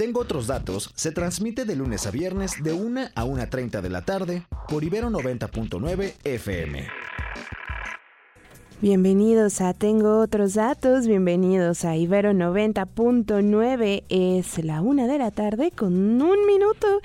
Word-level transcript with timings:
Tengo 0.00 0.20
otros 0.20 0.46
datos. 0.46 0.90
Se 0.94 1.12
transmite 1.12 1.66
de 1.66 1.76
lunes 1.76 2.06
a 2.06 2.10
viernes 2.10 2.52
de 2.62 2.72
1 2.72 3.08
a 3.14 3.24
1.30 3.26 3.82
de 3.82 3.90
la 3.90 4.00
tarde 4.00 4.46
por 4.66 4.82
Ibero 4.82 5.10
90.9 5.10 6.14
FM. 6.24 6.88
Bienvenidos 8.80 9.60
a 9.60 9.74
Tengo 9.74 10.20
otros 10.20 10.54
datos, 10.54 11.06
bienvenidos 11.06 11.84
a 11.84 11.98
Ibero 11.98 12.32
90.9, 12.32 14.04
es 14.08 14.64
la 14.64 14.80
una 14.80 15.06
de 15.06 15.18
la 15.18 15.32
tarde 15.32 15.70
con 15.70 16.22
un 16.22 16.46
minuto 16.46 17.02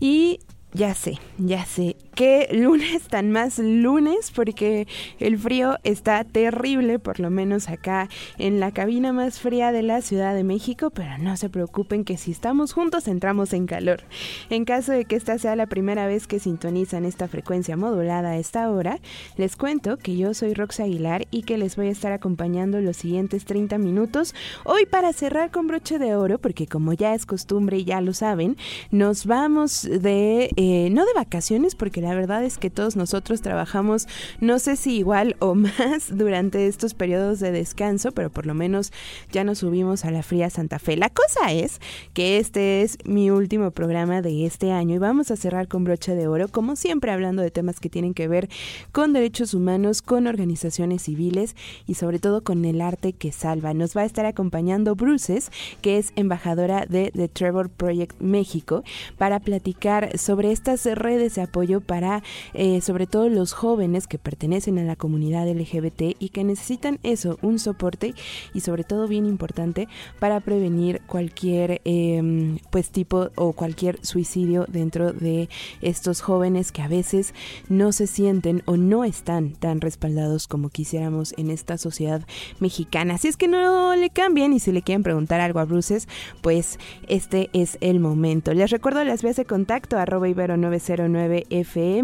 y 0.00 0.40
ya 0.72 0.94
sé, 0.94 1.18
ya 1.38 1.64
sé, 1.64 1.96
qué 2.14 2.48
lunes 2.52 3.04
tan 3.04 3.30
más 3.30 3.58
lunes 3.58 4.30
porque 4.30 4.86
el 5.18 5.38
frío 5.38 5.78
está 5.84 6.22
terrible, 6.24 6.98
por 6.98 7.18
lo 7.18 7.30
menos 7.30 7.68
acá 7.68 8.08
en 8.38 8.60
la 8.60 8.72
cabina 8.72 9.12
más 9.12 9.40
fría 9.40 9.72
de 9.72 9.82
la 9.82 10.02
Ciudad 10.02 10.34
de 10.34 10.44
México, 10.44 10.90
pero 10.90 11.18
no 11.18 11.36
se 11.36 11.48
preocupen 11.48 12.04
que 12.04 12.16
si 12.16 12.30
estamos 12.30 12.72
juntos 12.72 13.08
entramos 13.08 13.52
en 13.52 13.66
calor. 13.66 14.02
En 14.50 14.64
caso 14.64 14.92
de 14.92 15.04
que 15.04 15.16
esta 15.16 15.38
sea 15.38 15.56
la 15.56 15.66
primera 15.66 16.06
vez 16.06 16.26
que 16.26 16.38
sintonizan 16.38 17.04
esta 17.04 17.26
frecuencia 17.26 17.76
modulada 17.76 18.30
a 18.30 18.38
esta 18.38 18.70
hora, 18.70 18.98
les 19.36 19.56
cuento 19.56 19.96
que 19.96 20.16
yo 20.16 20.34
soy 20.34 20.54
Rox 20.54 20.80
Aguilar 20.80 21.26
y 21.30 21.42
que 21.42 21.58
les 21.58 21.76
voy 21.76 21.88
a 21.88 21.90
estar 21.92 22.12
acompañando 22.12 22.80
los 22.80 22.96
siguientes 22.96 23.44
30 23.44 23.78
minutos 23.78 24.34
hoy 24.64 24.86
para 24.86 25.12
cerrar 25.12 25.50
con 25.50 25.66
broche 25.66 25.98
de 25.98 26.14
oro, 26.14 26.38
porque 26.38 26.66
como 26.66 26.92
ya 26.92 27.14
es 27.14 27.26
costumbre 27.26 27.78
y 27.78 27.84
ya 27.84 28.00
lo 28.00 28.12
saben, 28.12 28.56
nos 28.90 29.26
vamos 29.26 29.82
de, 29.82 30.50
eh, 30.62 30.90
no 30.90 31.06
de 31.06 31.14
vacaciones, 31.14 31.74
porque 31.74 32.02
la 32.02 32.14
verdad 32.14 32.44
es 32.44 32.58
que 32.58 32.68
todos 32.68 32.94
nosotros 32.94 33.40
trabajamos, 33.40 34.06
no 34.42 34.58
sé 34.58 34.76
si 34.76 34.98
igual 34.98 35.34
o 35.38 35.54
más 35.54 36.14
durante 36.14 36.66
estos 36.66 36.92
periodos 36.92 37.40
de 37.40 37.50
descanso, 37.50 38.12
pero 38.12 38.28
por 38.28 38.44
lo 38.44 38.52
menos 38.52 38.92
ya 39.32 39.42
nos 39.42 39.60
subimos 39.60 40.04
a 40.04 40.10
la 40.10 40.22
fría 40.22 40.50
Santa 40.50 40.78
Fe. 40.78 40.98
La 40.98 41.08
cosa 41.08 41.50
es 41.50 41.80
que 42.12 42.36
este 42.36 42.82
es 42.82 42.98
mi 43.06 43.30
último 43.30 43.70
programa 43.70 44.20
de 44.20 44.44
este 44.44 44.70
año 44.70 44.96
y 44.96 44.98
vamos 44.98 45.30
a 45.30 45.36
cerrar 45.36 45.66
con 45.66 45.84
broche 45.84 46.14
de 46.14 46.28
oro, 46.28 46.46
como 46.48 46.76
siempre 46.76 47.10
hablando 47.10 47.40
de 47.40 47.50
temas 47.50 47.80
que 47.80 47.88
tienen 47.88 48.12
que 48.12 48.28
ver 48.28 48.50
con 48.92 49.14
derechos 49.14 49.54
humanos, 49.54 50.02
con 50.02 50.26
organizaciones 50.26 51.04
civiles 51.04 51.56
y 51.86 51.94
sobre 51.94 52.18
todo 52.18 52.44
con 52.44 52.66
el 52.66 52.82
arte 52.82 53.14
que 53.14 53.32
salva. 53.32 53.72
Nos 53.72 53.96
va 53.96 54.02
a 54.02 54.04
estar 54.04 54.26
acompañando 54.26 54.94
Bruces, 54.94 55.50
que 55.80 55.96
es 55.96 56.12
embajadora 56.16 56.84
de 56.84 57.12
The 57.12 57.28
Trevor 57.28 57.70
Project 57.70 58.20
México, 58.20 58.84
para 59.16 59.40
platicar 59.40 60.18
sobre 60.18 60.49
estas 60.50 60.84
redes 60.84 61.34
de 61.34 61.42
apoyo 61.42 61.80
para 61.80 62.22
eh, 62.54 62.80
sobre 62.80 63.06
todo 63.06 63.28
los 63.28 63.52
jóvenes 63.52 64.06
que 64.06 64.18
pertenecen 64.18 64.78
a 64.78 64.84
la 64.84 64.96
comunidad 64.96 65.48
LGBT 65.48 66.16
y 66.18 66.30
que 66.30 66.44
necesitan 66.44 66.98
eso, 67.02 67.38
un 67.42 67.58
soporte 67.58 68.14
y 68.54 68.60
sobre 68.60 68.84
todo 68.84 69.08
bien 69.08 69.26
importante 69.26 69.88
para 70.18 70.40
prevenir 70.40 71.00
cualquier 71.06 71.80
em, 71.84 72.58
pues 72.70 72.90
tipo 72.90 73.30
o 73.34 73.52
cualquier 73.52 74.04
suicidio 74.04 74.66
dentro 74.68 75.12
de 75.12 75.48
estos 75.80 76.20
jóvenes 76.20 76.72
que 76.72 76.82
a 76.82 76.88
veces 76.88 77.34
no 77.68 77.92
se 77.92 78.06
sienten 78.06 78.62
o 78.66 78.76
no 78.76 79.04
están 79.04 79.52
tan 79.52 79.80
respaldados 79.80 80.46
como 80.46 80.68
quisiéramos 80.68 81.34
en 81.36 81.50
esta 81.50 81.78
sociedad 81.78 82.22
mexicana. 82.58 83.14
Así 83.14 83.28
es 83.28 83.36
que 83.36 83.48
no 83.48 83.94
le 83.96 84.10
cambien 84.10 84.52
y 84.52 84.60
si 84.60 84.72
le 84.72 84.82
quieren 84.82 85.02
preguntar 85.02 85.40
algo 85.40 85.60
a 85.60 85.64
Bruces, 85.64 86.08
pues 86.40 86.78
este 87.08 87.50
es 87.52 87.78
el 87.80 88.00
momento. 88.00 88.52
Les 88.54 88.70
recuerdo 88.70 89.04
las 89.04 89.22
vías 89.22 89.36
de 89.36 89.44
contacto 89.44 89.98
arroba 89.98 90.28
ibero 90.40 90.56
909 90.56 91.46
f 91.50 92.00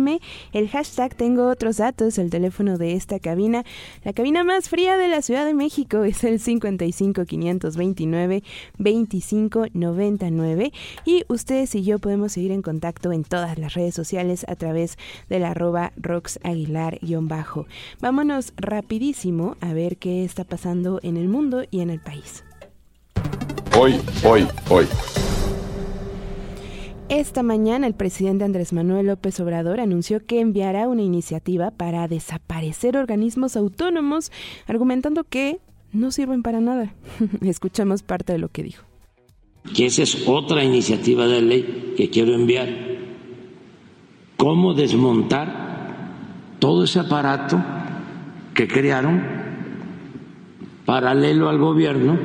el 0.53 0.69
hashtag 0.69 1.15
tengo 1.15 1.49
otros 1.49 1.79
datos, 1.79 2.19
el 2.19 2.29
teléfono 2.29 2.77
de 2.77 2.93
esta 2.93 3.19
cabina, 3.19 3.65
la 4.05 4.13
cabina 4.13 4.45
más 4.45 4.69
fría 4.69 4.99
de 4.99 5.09
la 5.09 5.23
Ciudad 5.23 5.47
de 5.47 5.55
México 5.55 6.05
es 6.05 6.23
el 6.23 6.39
55 6.39 7.25
529 7.25 8.43
2599 8.79 10.73
y 11.07 11.25
ustedes 11.29 11.75
y 11.75 11.83
yo 11.83 11.99
podemos 11.99 12.33
seguir 12.33 12.53
en 12.53 12.61
contacto 12.61 13.11
en 13.13 13.25
todas 13.25 13.59
las 13.59 13.73
redes 13.73 13.95
sociales 13.95 14.45
a 14.49 14.57
través 14.57 14.99
del 15.31 15.45
arroba 15.45 15.93
roxaguilar-bajo. 15.97 17.67
Vámonos 18.01 18.53
rapidísimo 18.57 19.57
a 19.61 19.73
ver 19.73 19.97
qué 19.97 20.25
está 20.25 20.45
pasando 20.45 21.01
en 21.03 21.17
el 21.17 21.29
mundo 21.29 21.65
y 21.71 21.81
en 21.81 21.89
el 21.89 22.01
país. 22.01 22.45
Hoy, 23.79 24.01
hoy, 24.25 24.47
hoy. 24.69 24.87
Esta 27.09 27.45
mañana 27.45 27.87
el 27.87 27.95
presidente 27.95 28.45
Andrés 28.45 28.73
Manuel 28.73 29.07
López 29.07 29.39
Obrador 29.39 29.79
anunció 29.79 30.27
que 30.27 30.41
enviará 30.41 30.89
una 30.89 31.03
iniciativa 31.03 31.71
para 31.71 32.09
desaparecer 32.09 32.97
organismos 32.97 33.57
autónomos, 33.57 34.33
argumentando 34.67 35.23
que 35.23 35.61
no 35.93 36.11
sirven 36.11 36.43
para 36.43 36.61
nada. 36.61 36.95
Escuchamos 37.43 38.03
parte 38.03 38.33
de 38.33 38.41
lo 38.41 38.49
que 38.49 38.65
dijo. 38.65 38.85
Que 39.73 39.87
esa 39.87 40.03
es 40.03 40.27
otra 40.27 40.65
iniciativa 40.65 41.29
de 41.29 41.43
ley 41.43 41.95
que 41.97 42.11
quiero 42.11 42.35
enviar. 42.35 42.69
¿Cómo 44.37 44.75
desmontar 44.75 46.57
todo 46.59 46.83
ese 46.83 46.99
aparato 46.99 47.63
que 48.53 48.67
crearon 48.67 49.23
paralelo 50.85 51.49
al 51.49 51.59
gobierno 51.59 52.19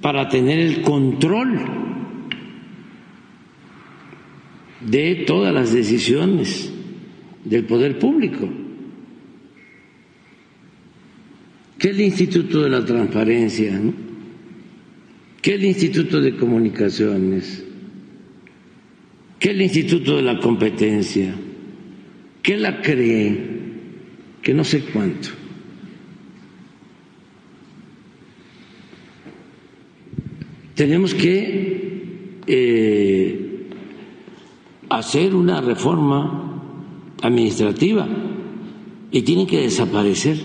para 0.00 0.30
tener 0.30 0.58
el 0.58 0.80
control 0.80 1.85
de 4.80 5.24
todas 5.26 5.52
las 5.54 5.72
decisiones 5.72 6.70
del 7.44 7.64
poder 7.64 7.98
público. 7.98 8.48
¿Qué 11.78 11.90
el 11.90 12.00
Instituto 12.00 12.62
de 12.62 12.70
la 12.70 12.84
Transparencia? 12.84 13.80
¿Qué 15.42 15.54
el 15.54 15.64
Instituto 15.64 16.20
de 16.20 16.36
Comunicaciones? 16.36 17.64
¿Qué 19.38 19.50
el 19.50 19.62
Instituto 19.62 20.16
de 20.16 20.22
la 20.22 20.38
Competencia? 20.40 21.34
¿Qué 22.42 22.56
la 22.56 22.80
cree? 22.80 23.38
Que 24.42 24.54
no 24.54 24.64
sé 24.64 24.80
cuánto. 24.80 25.28
Tenemos 30.74 31.14
que 31.14 32.40
eh, 32.46 33.45
hacer 34.98 35.34
una 35.34 35.60
reforma 35.60 36.60
administrativa 37.22 38.06
y 39.10 39.22
tienen 39.22 39.46
que 39.46 39.62
desaparecer. 39.62 40.38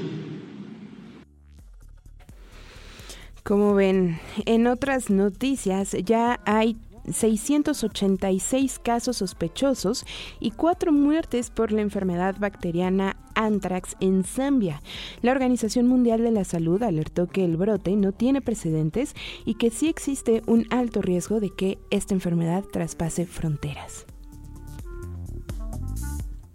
Como 3.44 3.74
ven, 3.74 4.20
en 4.46 4.68
otras 4.68 5.10
noticias 5.10 5.96
ya 6.06 6.40
hay 6.46 6.78
686 7.12 8.80
casos 8.80 9.18
sospechosos 9.18 10.06
y 10.40 10.52
cuatro 10.52 10.92
muertes 10.92 11.50
por 11.50 11.72
la 11.72 11.82
enfermedad 11.82 12.36
bacteriana 12.40 13.18
anthrax 13.34 13.96
en 14.00 14.24
Zambia. 14.24 14.82
La 15.22 15.32
Organización 15.32 15.88
Mundial 15.88 16.22
de 16.22 16.32
la 16.32 16.44
Salud 16.44 16.82
alertó 16.84 17.28
que 17.28 17.44
el 17.44 17.58
brote 17.58 17.96
no 17.96 18.12
tiene 18.12 18.42
precedentes 18.42 19.16
y 19.46 19.56
que 19.56 19.72
sí 19.72 19.88
existe 19.90 20.44
un 20.46 20.68
alto 20.70 21.02
riesgo 21.02 21.40
de 21.40 21.50
que 21.50 21.80
esta 21.90 22.14
enfermedad 22.14 22.64
traspase 22.64 23.26
fronteras. 23.26 24.06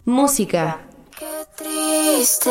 Música. 0.07 0.79
Qué 1.19 1.45
triste. 1.57 2.49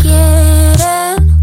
Quieren 0.00 1.35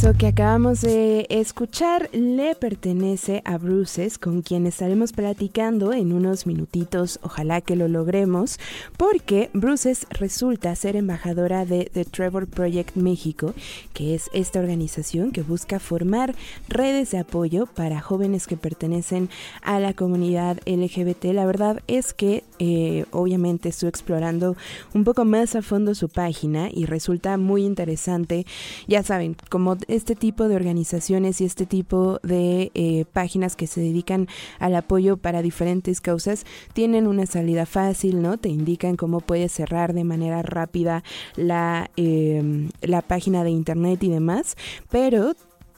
Eso 0.00 0.14
que 0.14 0.28
acabamos 0.28 0.80
de 0.80 1.26
escuchar 1.28 2.08
le 2.14 2.54
pertenece 2.54 3.42
a 3.44 3.58
Bruces, 3.58 4.16
con 4.16 4.40
quien 4.40 4.66
estaremos 4.66 5.12
platicando 5.12 5.92
en 5.92 6.14
unos 6.14 6.46
minutitos. 6.46 7.20
Ojalá 7.22 7.60
que 7.60 7.76
lo 7.76 7.86
logremos, 7.86 8.58
porque 8.96 9.50
Bruces 9.52 10.06
resulta 10.08 10.74
ser 10.74 10.96
embajadora 10.96 11.66
de 11.66 11.90
The 11.92 12.06
Trevor 12.06 12.46
Project 12.46 12.96
México, 12.96 13.52
que 13.92 14.14
es 14.14 14.30
esta 14.32 14.60
organización 14.60 15.32
que 15.32 15.42
busca 15.42 15.78
formar 15.78 16.34
redes 16.66 17.10
de 17.10 17.18
apoyo 17.18 17.66
para 17.66 18.00
jóvenes 18.00 18.46
que 18.46 18.56
pertenecen 18.56 19.28
a 19.60 19.80
la 19.80 19.92
comunidad 19.92 20.60
LGBT. 20.64 21.26
La 21.34 21.44
verdad 21.44 21.82
es 21.88 22.14
que 22.14 22.42
eh, 22.60 23.06
obviamente 23.10 23.70
estoy 23.70 23.88
explorando 23.88 24.54
un 24.94 25.04
poco 25.04 25.24
más 25.24 25.56
a 25.56 25.62
fondo 25.62 25.94
su 25.94 26.10
página 26.10 26.68
y 26.70 26.84
resulta 26.84 27.38
muy 27.38 27.64
interesante. 27.64 28.44
Ya 28.86 29.02
saben, 29.02 29.34
como 29.48 29.78
este 29.88 30.14
tipo 30.14 30.46
de 30.46 30.56
organizaciones 30.56 31.40
y 31.40 31.46
este 31.46 31.64
tipo 31.64 32.20
de 32.22 32.70
eh, 32.74 33.06
páginas 33.12 33.56
que 33.56 33.66
se 33.66 33.80
dedican 33.80 34.28
al 34.58 34.76
apoyo 34.76 35.16
para 35.16 35.40
diferentes 35.40 36.02
causas 36.02 36.44
tienen 36.74 37.06
una 37.06 37.24
salida 37.24 37.64
fácil, 37.64 38.20
¿no? 38.20 38.36
Te 38.36 38.50
indican 38.50 38.96
cómo 38.96 39.20
puedes 39.20 39.52
cerrar 39.52 39.94
de 39.94 40.04
manera 40.04 40.42
rápida 40.42 41.02
la, 41.36 41.90
eh, 41.96 42.68
la 42.82 43.00
página 43.00 43.42
de 43.42 43.50
internet 43.50 44.02
y 44.04 44.10
demás, 44.10 44.56
pero 44.90 45.32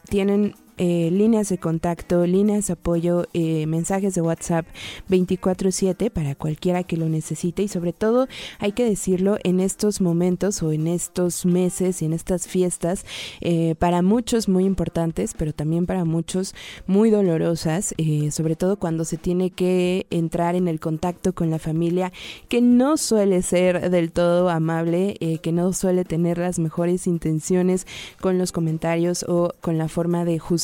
tienen 0.09 0.55
eh, 0.79 1.11
líneas 1.13 1.51
de 1.51 1.59
contacto, 1.59 2.27
líneas 2.27 2.67
de 2.69 2.73
apoyo, 2.73 3.27
eh, 3.35 3.67
mensajes 3.67 4.15
de 4.15 4.23
WhatsApp 4.23 4.67
24/7 5.09 6.11
para 6.11 6.35
cualquiera 6.35 6.83
que 6.83 6.97
lo 6.97 7.11
necesite. 7.11 7.63
Y 7.63 7.69
sobre 7.69 7.93
todo 7.93 8.27
hay 8.59 8.73
que 8.73 8.85
decirlo 8.85 9.37
en 9.45 9.61
estos 9.61 10.01
momentos 10.01 10.63
o 10.63 10.73
en 10.73 10.87
estos 10.87 11.45
meses 11.45 12.01
y 12.01 12.07
en 12.07 12.15
estas 12.15 12.49
fiestas 12.49 13.05
eh, 13.43 13.75
para 13.79 14.01
muchos 14.01 14.49
muy 14.49 14.65
importantes 14.65 15.35
pero 15.37 15.53
también 15.53 15.87
para 15.87 16.05
muchos 16.05 16.55
muy 16.87 17.11
dolorosas 17.11 17.95
sobre 18.31 18.57
todo 18.57 18.77
cuando 18.77 19.05
se 19.05 19.17
tiene 19.17 19.51
que 19.51 20.07
entrar 20.11 20.55
en 20.55 20.69
el 20.69 20.81
contacto 20.81 21.35
con 21.35 21.51
la 21.51 21.59
familia 21.59 22.13
que 22.49 22.61
no 22.61 22.97
suele 22.97 23.43
ser 23.43 23.91
del 23.91 24.13
todo 24.13 24.49
amable 24.49 25.17
que 25.43 25.53
no 25.53 25.73
suele 25.73 26.05
tener 26.05 26.39
las 26.39 26.59
mejores 26.59 27.07
intenciones 27.07 27.87
con 28.21 28.39
los 28.39 28.53
comentarios 28.53 29.25
o 29.29 29.53
con 29.61 29.79
la 29.79 29.89
forma 29.89 30.25
de 30.25 30.39
juzgar 30.39 30.62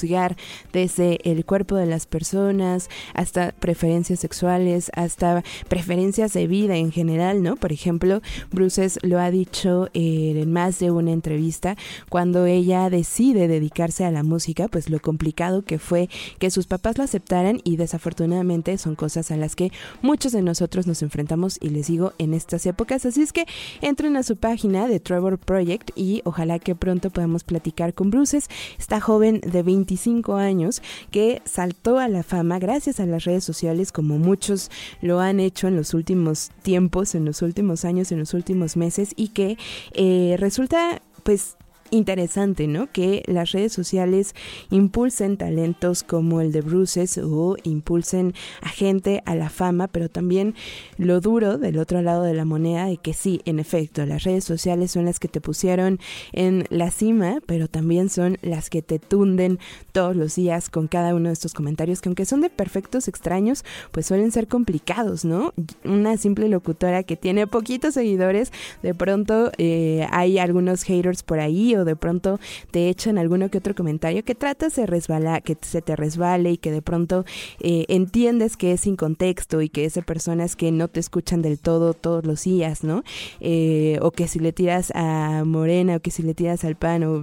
desde 0.73 1.19
el 1.31 1.45
cuerpo 1.45 1.77
de 1.77 1.87
las 1.87 2.06
personas 2.06 2.89
hasta 3.15 3.53
preferencias 3.53 4.21
sexuales, 4.21 4.91
hasta 4.95 5.43
preferencias 5.69 6.33
de 6.33 6.47
vida 6.47 6.77
en 6.77 6.93
general, 6.93 7.43
¿no? 7.43 7.56
Por 7.56 7.73
ejemplo, 7.73 8.21
Bruces 8.50 8.99
lo 9.03 9.19
ha 9.19 9.31
dicho 9.31 9.89
eh, 9.95 10.35
en 10.37 10.53
más 10.53 10.79
de 10.79 10.91
una 10.91 11.12
entrevista, 11.12 11.77
cuando 12.09 12.47
ella 12.47 12.91
decide 12.91 13.49
dedicarse 13.49 14.05
a 14.05 14.11
la 14.11 14.23
música, 14.23 14.69
pues 14.69 14.89
lo 14.91 15.00
complicado 15.00 15.62
que 15.62 15.79
fue 15.79 16.09
que 16.39 16.50
sus 16.50 16.67
papás 16.67 16.99
lo 16.99 17.05
aceptaran 17.05 17.61
y 17.65 17.77
desafortunadamente 17.77 18.79
son 18.79 18.95
cosas 18.95 19.31
a 19.31 19.37
las 19.37 19.56
que 19.56 19.73
muchos 20.03 20.33
de 20.33 20.43
nosotros 20.43 20.87
nos 20.87 21.03
enfrentamos 21.03 21.59
y 21.61 21.71
les 21.71 21.89
digo 21.89 22.12
en 22.19 22.35
estas 22.35 22.67
épocas, 22.67 23.05
así 23.06 23.23
es 23.23 23.33
que 23.33 23.47
entren 23.81 24.17
a 24.17 24.23
su 24.23 24.37
página 24.37 24.89
de 24.89 25.00
Trevor 25.00 25.39
Project 25.39 25.91
y 25.97 26.23
ojalá 26.25 26.59
que 26.59 26.75
pronto 26.75 27.11
podamos 27.11 27.45
platicar 27.45 27.95
con 27.95 28.11
Bruces, 28.11 28.49
esta 28.79 29.00
joven 29.00 29.41
de 29.41 29.62
25 29.88 30.35
años 30.35 30.82
que 31.11 31.40
saltó 31.44 31.99
a 31.99 32.08
la 32.08 32.23
fama 32.23 32.58
gracias 32.58 33.00
a 33.00 33.06
las 33.06 33.25
redes 33.25 33.43
sociales 33.43 33.90
como 33.90 34.19
muchos 34.19 34.70
lo 35.00 35.20
han 35.20 35.40
hecho 35.40 35.67
en 35.67 35.76
los 35.76 35.94
últimos 35.94 36.50
tiempos, 36.62 37.14
en 37.14 37.25
los 37.25 37.40
últimos 37.40 37.85
años, 37.87 38.12
en 38.12 38.19
los 38.19 38.35
últimos 38.35 38.76
meses 38.76 39.14
y 39.17 39.29
que 39.29 39.56
eh, 39.94 40.37
resulta 40.38 41.00
pues 41.23 41.56
interesante, 41.90 42.67
¿no? 42.67 42.90
Que 42.90 43.23
las 43.26 43.52
redes 43.52 43.73
sociales 43.73 44.35
impulsen 44.70 45.37
talentos 45.37 46.02
como 46.02 46.40
el 46.40 46.52
de 46.52 46.61
Bruces 46.61 47.19
o 47.19 47.56
impulsen 47.62 48.35
a 48.62 48.69
gente 48.69 49.23
a 49.26 49.35
la 49.35 49.50
fama, 49.50 49.88
pero 49.88 50.08
también 50.08 50.55
lo 50.96 51.20
duro 51.20 51.58
del 51.58 51.79
otro 51.79 52.02
lado 52.02 52.23
de 52.23 52.35
la 52.35 52.44
moneda 52.44 52.87
de 52.87 52.96
que 52.96 53.14
sí, 53.14 53.40
en 53.44 53.58
efecto, 53.58 54.05
las 54.06 54.25
redes 54.25 54.44
sociales 54.44 54.90
son 54.90 55.05
las 55.05 55.19
que 55.19 55.29
te 55.29 55.40
pusieron 55.40 55.99
en 56.32 56.64
la 56.70 56.90
cima, 56.90 57.38
pero 57.46 57.69
también 57.69 58.08
son 58.08 58.38
las 58.43 58.70
que 58.70 58.82
te 58.82 58.99
tunden 58.99 59.58
todos 59.93 60.17
los 60.17 60.35
días 60.35 60.69
con 60.70 60.88
cada 60.88 61.14
uno 61.14 61.29
de 61.29 61.32
estos 61.32 61.55
comentarios 61.55 62.00
que 62.00 62.08
aunque 62.08 62.25
son 62.25 62.40
de 62.40 62.50
perfectos 62.50 63.08
extraños, 63.08 63.64
pues 63.90 64.06
suelen 64.06 64.32
ser 64.32 64.49
complicados, 64.49 65.25
¿no? 65.25 65.52
Una 65.85 66.17
simple 66.17 66.49
locutora 66.49 67.02
que 67.02 67.17
tiene 67.17 67.46
poquitos 67.46 67.94
seguidores, 67.94 68.52
de 68.82 68.94
pronto 68.94 69.50
eh, 69.58 70.06
hay 70.11 70.38
algunos 70.38 70.82
haters 70.82 71.23
por 71.23 71.40
ahí 71.40 71.75
de 71.84 71.96
pronto 71.96 72.38
te 72.70 72.88
echan 72.88 73.19
alguno 73.19 73.50
que 73.50 73.58
otro 73.58 73.75
comentario 73.75 74.25
que 74.25 74.34
tratas 74.34 74.76
de 74.76 74.86
resbalar, 74.86 75.42
que 75.42 75.56
se 75.60 75.82
te 75.82 75.96
resbale 75.96 76.52
y 76.52 76.58
que 76.58 76.70
de 76.70 76.82
pronto 76.82 77.25
eh, 77.60 77.84
entiendes 77.88 78.56
que 78.56 78.72
es 78.72 78.82
sin 78.82 78.96
contexto 78.96 79.62
y 79.62 79.69
que 79.69 79.84
es 79.84 79.94
de 79.94 80.02
personas 80.02 80.56
que 80.56 80.72
no 80.72 80.88
te 80.88 81.00
escuchan 81.00 81.42
del 81.42 81.58
todo 81.58 81.94
todos 81.94 82.25
los 82.25 82.44
días, 82.44 82.84
¿no? 82.84 83.02
Eh, 83.40 83.98
o 84.02 84.10
que 84.10 84.28
si 84.28 84.38
le 84.38 84.52
tiras 84.52 84.92
a 84.94 85.44
Morena 85.44 85.96
o 85.96 86.00
que 86.00 86.10
si 86.10 86.22
le 86.22 86.34
tiras 86.34 86.64
al 86.64 86.76
pan 86.76 87.04
o 87.04 87.19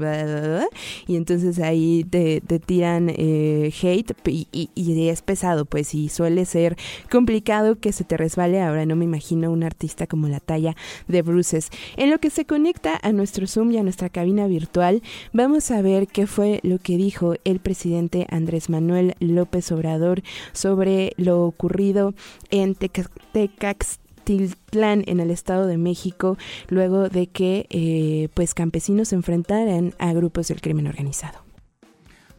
y 1.08 1.16
entonces 1.16 1.60
ahí 1.60 2.06
te, 2.10 2.42
tiran 2.66 3.10
eh, 3.10 3.74
hate 3.82 4.14
y, 4.28 4.48
y, 4.52 5.10
es 5.10 5.22
pesado, 5.22 5.66
pues 5.66 5.94
y 5.94 6.10
suele 6.10 6.46
ser 6.46 6.78
complicado 7.12 7.80
que 7.80 7.92
se 7.92 8.04
te 8.04 8.18
resbale. 8.18 8.62
Ahora 8.62 8.86
no 8.86 8.96
me 8.96 9.06
imagino 9.06 9.52
un 9.52 9.64
artista 9.64 10.08
como 10.08 10.28
la 10.28 10.40
talla 10.40 10.76
de 11.08 11.22
Bruces. 11.22 11.70
En 11.98 12.10
lo 12.10 12.20
que 12.20 12.30
se 12.30 12.46
conecta 12.46 13.00
a 13.02 13.12
nuestro 13.12 13.48
Zoom 13.48 13.72
y 13.72 13.78
a 13.78 13.84
nuestra 13.84 14.10
cabina 14.10 14.45
virtual, 14.48 15.04
vamos 15.34 15.72
a 15.72 15.82
ver 15.82 16.08
qué 16.08 16.28
fue 16.28 16.60
lo 16.64 16.78
que 16.80 16.96
dijo 16.98 17.36
el 17.44 17.60
presidente 17.60 18.28
Andrés 18.30 18.70
Manuel 18.70 19.16
López 19.20 19.70
Obrador 19.72 20.22
sobre 20.54 21.14
lo 21.18 21.44
ocurrido 21.44 22.14
en 22.50 22.76
Tecaxtiltlán 22.76 25.04
en 25.08 25.20
el 25.20 25.32
Estado 25.32 25.68
de 25.68 25.78
México 25.78 26.38
luego 26.68 27.10
de 27.10 27.28
que 27.28 27.68
eh, 27.70 28.30
pues 28.34 28.54
campesinos 28.54 29.10
se 29.10 29.16
enfrentaran 29.16 29.94
a 30.00 30.14
grupos 30.14 30.48
del 30.48 30.62
crimen 30.62 30.88
organizado. 30.88 31.44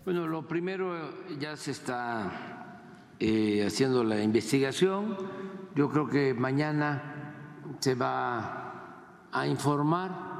Bueno, 0.04 0.26
lo 0.28 0.46
primero 0.46 0.94
ya 1.40 1.56
se 1.56 1.72
está 1.72 2.76
eh, 3.18 3.64
haciendo 3.66 4.04
la 4.04 4.22
investigación. 4.22 5.16
Yo 5.74 5.90
creo 5.90 6.06
que 6.06 6.34
mañana 6.34 7.24
se 7.80 7.94
va 7.94 9.28
a 9.32 9.46
informar 9.46 10.35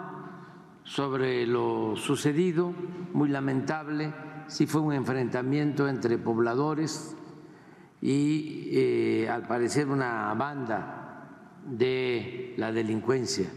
sobre 0.87 1.47
lo 1.47 1.97
sucedido, 1.97 2.73
muy 3.13 3.29
lamentable, 3.29 4.15
sí 4.47 4.67
fue 4.67 4.81
un 4.81 4.93
enfrentamiento 4.93 5.89
entre 5.89 6.17
pobladores 6.17 7.17
y 8.01 8.69
eh, 8.71 9.29
al 9.29 9.49
parecer 9.49 9.89
una 9.89 10.33
banda 10.35 11.59
de 11.67 12.55
la 12.57 12.71
delincuencia 12.71 13.51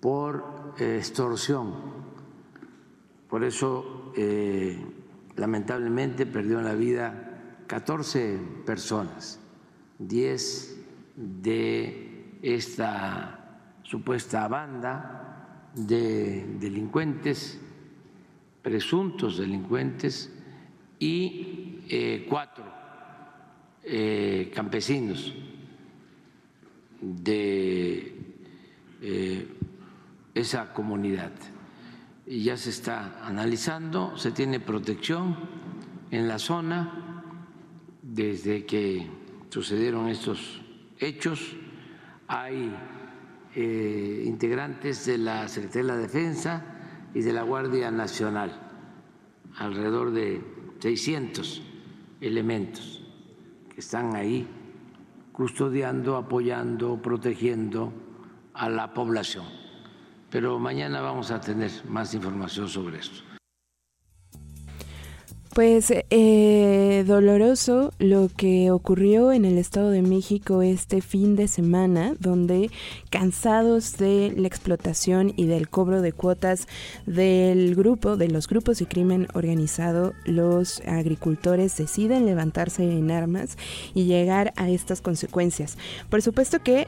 por 0.00 0.74
extorsión. 0.78 1.74
Por 3.28 3.44
eso, 3.44 4.12
eh, 4.16 4.82
lamentablemente, 5.36 6.24
perdió 6.24 6.62
la 6.62 6.74
vida 6.74 7.64
14 7.66 8.40
personas, 8.64 9.38
10 9.98 10.80
de 11.16 12.38
esta 12.40 13.58
supuesta 13.82 14.48
banda 14.48 15.20
de 15.74 16.44
delincuentes, 16.58 17.60
presuntos 18.62 19.38
delincuentes, 19.38 20.32
y 21.00 21.78
eh, 21.88 22.26
cuatro 22.28 22.64
eh, 23.82 24.52
campesinos 24.54 25.32
de 27.00 28.14
eh, 29.00 29.48
esa 30.34 30.72
comunidad. 30.72 31.32
Y 32.26 32.44
ya 32.44 32.56
se 32.56 32.70
está 32.70 33.26
analizando, 33.26 34.16
se 34.16 34.30
tiene 34.30 34.60
protección 34.60 35.36
en 36.10 36.28
la 36.28 36.38
zona 36.38 37.24
desde 38.02 38.66
que 38.66 39.08
sucedieron 39.48 40.08
estos 40.08 40.60
hechos. 40.98 41.56
Hay 42.28 42.70
eh, 43.54 44.24
integrantes 44.26 45.06
de 45.06 45.18
la 45.18 45.48
Secretaría 45.48 45.82
de 45.82 45.88
la 45.88 45.96
Defensa 45.96 46.64
y 47.14 47.22
de 47.22 47.32
la 47.32 47.42
Guardia 47.42 47.90
Nacional, 47.90 48.52
alrededor 49.56 50.12
de 50.12 50.40
600 50.78 51.62
elementos 52.20 53.02
que 53.72 53.80
están 53.80 54.14
ahí 54.14 54.46
custodiando, 55.32 56.16
apoyando, 56.16 57.00
protegiendo 57.00 57.92
a 58.54 58.68
la 58.68 58.92
población. 58.92 59.46
Pero 60.30 60.58
mañana 60.58 61.00
vamos 61.00 61.30
a 61.30 61.40
tener 61.40 61.70
más 61.88 62.14
información 62.14 62.68
sobre 62.68 62.98
esto. 62.98 63.30
Pues 65.54 65.92
eh, 66.10 67.04
doloroso 67.08 67.92
lo 67.98 68.28
que 68.36 68.70
ocurrió 68.70 69.32
en 69.32 69.44
el 69.44 69.58
Estado 69.58 69.90
de 69.90 70.00
México 70.00 70.62
este 70.62 71.00
fin 71.00 71.34
de 71.34 71.48
semana, 71.48 72.14
donde 72.20 72.70
cansados 73.10 73.96
de 73.96 74.32
la 74.36 74.46
explotación 74.46 75.32
y 75.36 75.46
del 75.46 75.68
cobro 75.68 76.02
de 76.02 76.12
cuotas 76.12 76.68
del 77.04 77.74
grupo, 77.74 78.16
de 78.16 78.28
los 78.28 78.46
grupos 78.46 78.78
de 78.78 78.86
crimen 78.86 79.26
organizado, 79.34 80.12
los 80.24 80.82
agricultores 80.86 81.76
deciden 81.76 82.26
levantarse 82.26 82.84
en 82.84 83.10
armas 83.10 83.58
y 83.92 84.04
llegar 84.04 84.52
a 84.54 84.70
estas 84.70 85.00
consecuencias. 85.00 85.78
Por 86.10 86.22
supuesto 86.22 86.60
que 86.60 86.86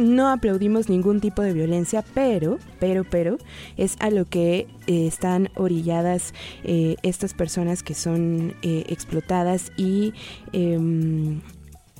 no 0.00 0.28
aplaudimos 0.28 0.88
ningún 0.88 1.20
tipo 1.20 1.42
de 1.42 1.52
violencia, 1.52 2.04
pero, 2.14 2.58
pero, 2.78 3.04
pero, 3.04 3.38
es 3.76 3.96
a 4.00 4.10
lo 4.10 4.24
que 4.24 4.66
eh, 4.86 5.06
están 5.06 5.50
orilladas 5.56 6.34
eh, 6.64 6.96
estas 7.02 7.34
personas 7.34 7.82
que 7.82 7.94
son 7.94 8.54
eh, 8.62 8.84
explotadas 8.88 9.72
y 9.76 10.14
em, 10.52 11.40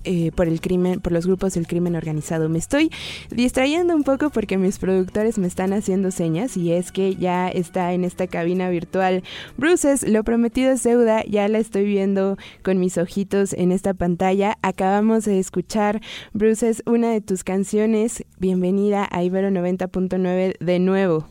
eh, 0.05 0.33
por 0.33 0.49
el 0.49 0.61
crimen, 0.61 1.01
por 1.01 1.13
los 1.13 1.27
grupos 1.27 1.55
del 1.55 1.67
crimen 1.67 1.97
organizado. 1.97 2.49
Me 2.49 2.59
estoy 2.59 2.91
distrayendo 3.31 3.95
un 3.95 4.05
poco 4.05 4.31
porque 4.31 4.59
mis 4.59 4.79
productores 4.79 5.39
me 5.39 5.47
están 5.47 5.73
haciendo 5.73 6.11
señas 6.11 6.57
y 6.57 6.73
es 6.73 6.93
que 6.93 7.17
ya 7.17 7.49
está 7.49 7.93
en 7.93 8.05
esta 8.05 8.27
cabina 8.27 8.71
virtual. 8.71 9.23
Bruces, 9.57 10.07
lo 10.07 10.25
prometido 10.25 10.73
es 10.73 10.83
deuda, 10.83 11.23
ya 11.25 11.49
la 11.49 11.59
estoy 11.59 11.85
viendo 11.85 12.37
con 12.63 12.79
mis 12.79 12.99
ojitos 12.99 13.53
en 13.53 13.73
esta 13.73 13.95
pantalla. 13.95 14.57
Acabamos 14.63 15.25
de 15.25 15.39
escuchar, 15.39 16.01
Bruces, 16.33 16.83
una 16.87 17.11
de 17.11 17.21
tus 17.21 17.45
canciones. 17.45 18.25
Bienvenida 18.39 19.09
a 19.11 19.23
Ibero 19.23 19.49
90.9 19.51 20.57
de 20.59 20.79
nuevo. 20.79 21.27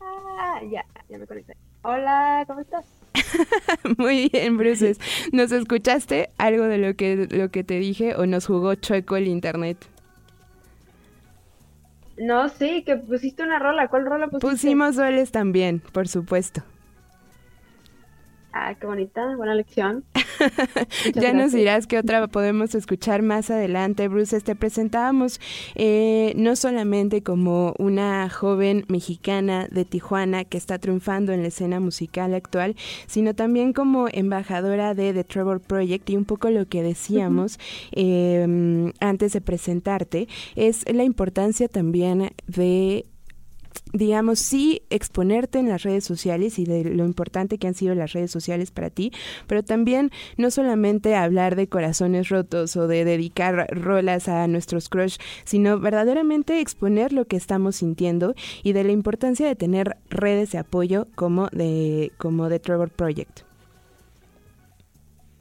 Ah, 0.00 0.60
ya, 0.70 0.84
ya 1.08 1.18
me 1.18 1.26
conecté. 1.26 1.54
Hola, 1.82 2.44
¿cómo 2.46 2.60
estás? 2.60 2.97
Muy 3.98 4.28
bien, 4.32 4.56
Bruces. 4.56 4.98
¿Nos 5.32 5.52
escuchaste 5.52 6.30
algo 6.38 6.64
de 6.64 6.78
lo 6.78 6.94
que, 6.94 7.28
lo 7.30 7.50
que 7.50 7.64
te 7.64 7.78
dije 7.78 8.14
o 8.14 8.26
nos 8.26 8.46
jugó 8.46 8.74
chueco 8.74 9.16
el 9.16 9.28
internet? 9.28 9.78
No, 12.18 12.48
sí, 12.48 12.82
que 12.84 12.96
pusiste 12.96 13.42
una 13.42 13.58
rola. 13.58 13.88
¿Cuál 13.88 14.06
rola 14.06 14.26
pusiste? 14.26 14.46
Pusimos 14.46 14.96
dueles 14.96 15.30
también, 15.30 15.80
por 15.92 16.08
supuesto. 16.08 16.62
Ah, 18.60 18.74
qué 18.74 18.88
bonita, 18.88 19.36
buena 19.36 19.54
lección. 19.54 20.04
ya 21.14 21.32
nos 21.32 21.52
dirás 21.52 21.86
qué 21.86 21.96
otra 21.96 22.26
podemos 22.26 22.74
escuchar 22.74 23.22
más 23.22 23.52
adelante, 23.52 24.08
Bruce. 24.08 24.40
Te 24.40 24.56
presentábamos 24.56 25.40
eh, 25.76 26.32
no 26.34 26.56
solamente 26.56 27.22
como 27.22 27.76
una 27.78 28.28
joven 28.28 28.84
mexicana 28.88 29.68
de 29.70 29.84
Tijuana 29.84 30.44
que 30.44 30.58
está 30.58 30.80
triunfando 30.80 31.32
en 31.32 31.42
la 31.42 31.48
escena 31.48 31.78
musical 31.78 32.34
actual, 32.34 32.74
sino 33.06 33.32
también 33.32 33.72
como 33.72 34.08
embajadora 34.10 34.92
de 34.94 35.14
The 35.14 35.22
Trevor 35.22 35.60
Project 35.60 36.10
y 36.10 36.16
un 36.16 36.24
poco 36.24 36.50
lo 36.50 36.66
que 36.66 36.82
decíamos 36.82 37.60
em, 37.92 38.92
antes 38.98 39.34
de 39.34 39.40
presentarte 39.40 40.26
es 40.56 40.84
la 40.92 41.04
importancia 41.04 41.68
también 41.68 42.32
de 42.48 43.06
digamos, 43.92 44.38
sí 44.38 44.82
exponerte 44.90 45.58
en 45.58 45.68
las 45.68 45.82
redes 45.82 46.04
sociales 46.04 46.58
y 46.58 46.64
de 46.64 46.84
lo 46.84 47.04
importante 47.04 47.58
que 47.58 47.66
han 47.66 47.74
sido 47.74 47.94
las 47.94 48.12
redes 48.12 48.30
sociales 48.30 48.70
para 48.70 48.90
ti, 48.90 49.12
pero 49.46 49.62
también 49.62 50.10
no 50.36 50.50
solamente 50.50 51.14
hablar 51.14 51.56
de 51.56 51.68
corazones 51.68 52.28
rotos 52.28 52.76
o 52.76 52.86
de 52.86 53.04
dedicar 53.04 53.68
rolas 53.70 54.28
a 54.28 54.46
nuestros 54.46 54.88
crush, 54.88 55.16
sino 55.44 55.78
verdaderamente 55.78 56.60
exponer 56.60 57.12
lo 57.12 57.26
que 57.26 57.36
estamos 57.36 57.76
sintiendo 57.76 58.34
y 58.62 58.72
de 58.72 58.84
la 58.84 58.92
importancia 58.92 59.46
de 59.46 59.56
tener 59.56 59.96
redes 60.10 60.52
de 60.52 60.58
apoyo 60.58 61.06
como 61.14 61.48
de 61.48 62.12
como 62.18 62.48
de 62.48 62.58
Trevor 62.60 62.90
Project. 62.90 63.40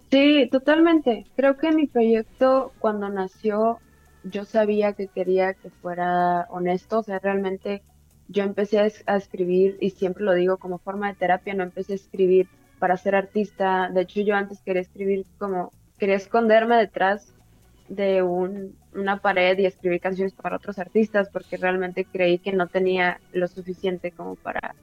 Sí, 0.10 0.48
totalmente. 0.50 1.26
Creo 1.36 1.58
que 1.58 1.72
mi 1.74 1.86
proyecto 1.86 2.72
cuando 2.80 3.10
nació 3.10 3.80
yo 4.24 4.46
sabía 4.46 4.94
que 4.94 5.08
quería 5.08 5.54
que 5.54 5.70
fuera 5.70 6.48
honesto, 6.50 7.00
o 7.00 7.04
sea, 7.04 7.20
realmente 7.20 7.82
yo 8.28 8.44
empecé 8.44 8.80
a, 8.80 9.16
escribir, 9.16 9.78
y 9.80 9.92
siempre 9.92 10.24
lo 10.24 10.34
digo 10.34 10.58
como 10.58 10.80
forma 10.80 11.08
de 11.08 11.16
terapia, 11.16 11.54
no 11.54 11.64
empecé 11.64 11.94
a 11.94 11.96
escribir 11.96 12.48
para 12.80 12.98
ser 12.98 13.16
artista. 13.16 13.90
De 13.90 14.02
hecho, 14.02 14.22
yo 14.22 14.36
antes 14.36 14.62
quería 14.62 14.82
escribir 14.82 15.26
como, 15.38 15.72
quería 15.98 16.16
esconderme 16.16 16.78
detrás 16.78 17.34
de 17.88 18.22
una 18.22 19.22
pared 19.22 19.58
y 19.58 19.66
escribir 19.66 20.02
canciones 20.02 20.34
para 20.34 20.58
otros 20.58 20.78
artistas 20.78 21.30
porque 21.32 21.56
realmente 21.56 22.06
creí 22.06 22.38
que 22.38 22.52
no 22.52 22.68
tenía 22.68 23.22
lo 23.32 23.48
suficiente 23.48 24.12
como 24.12 24.36
para 24.36 24.76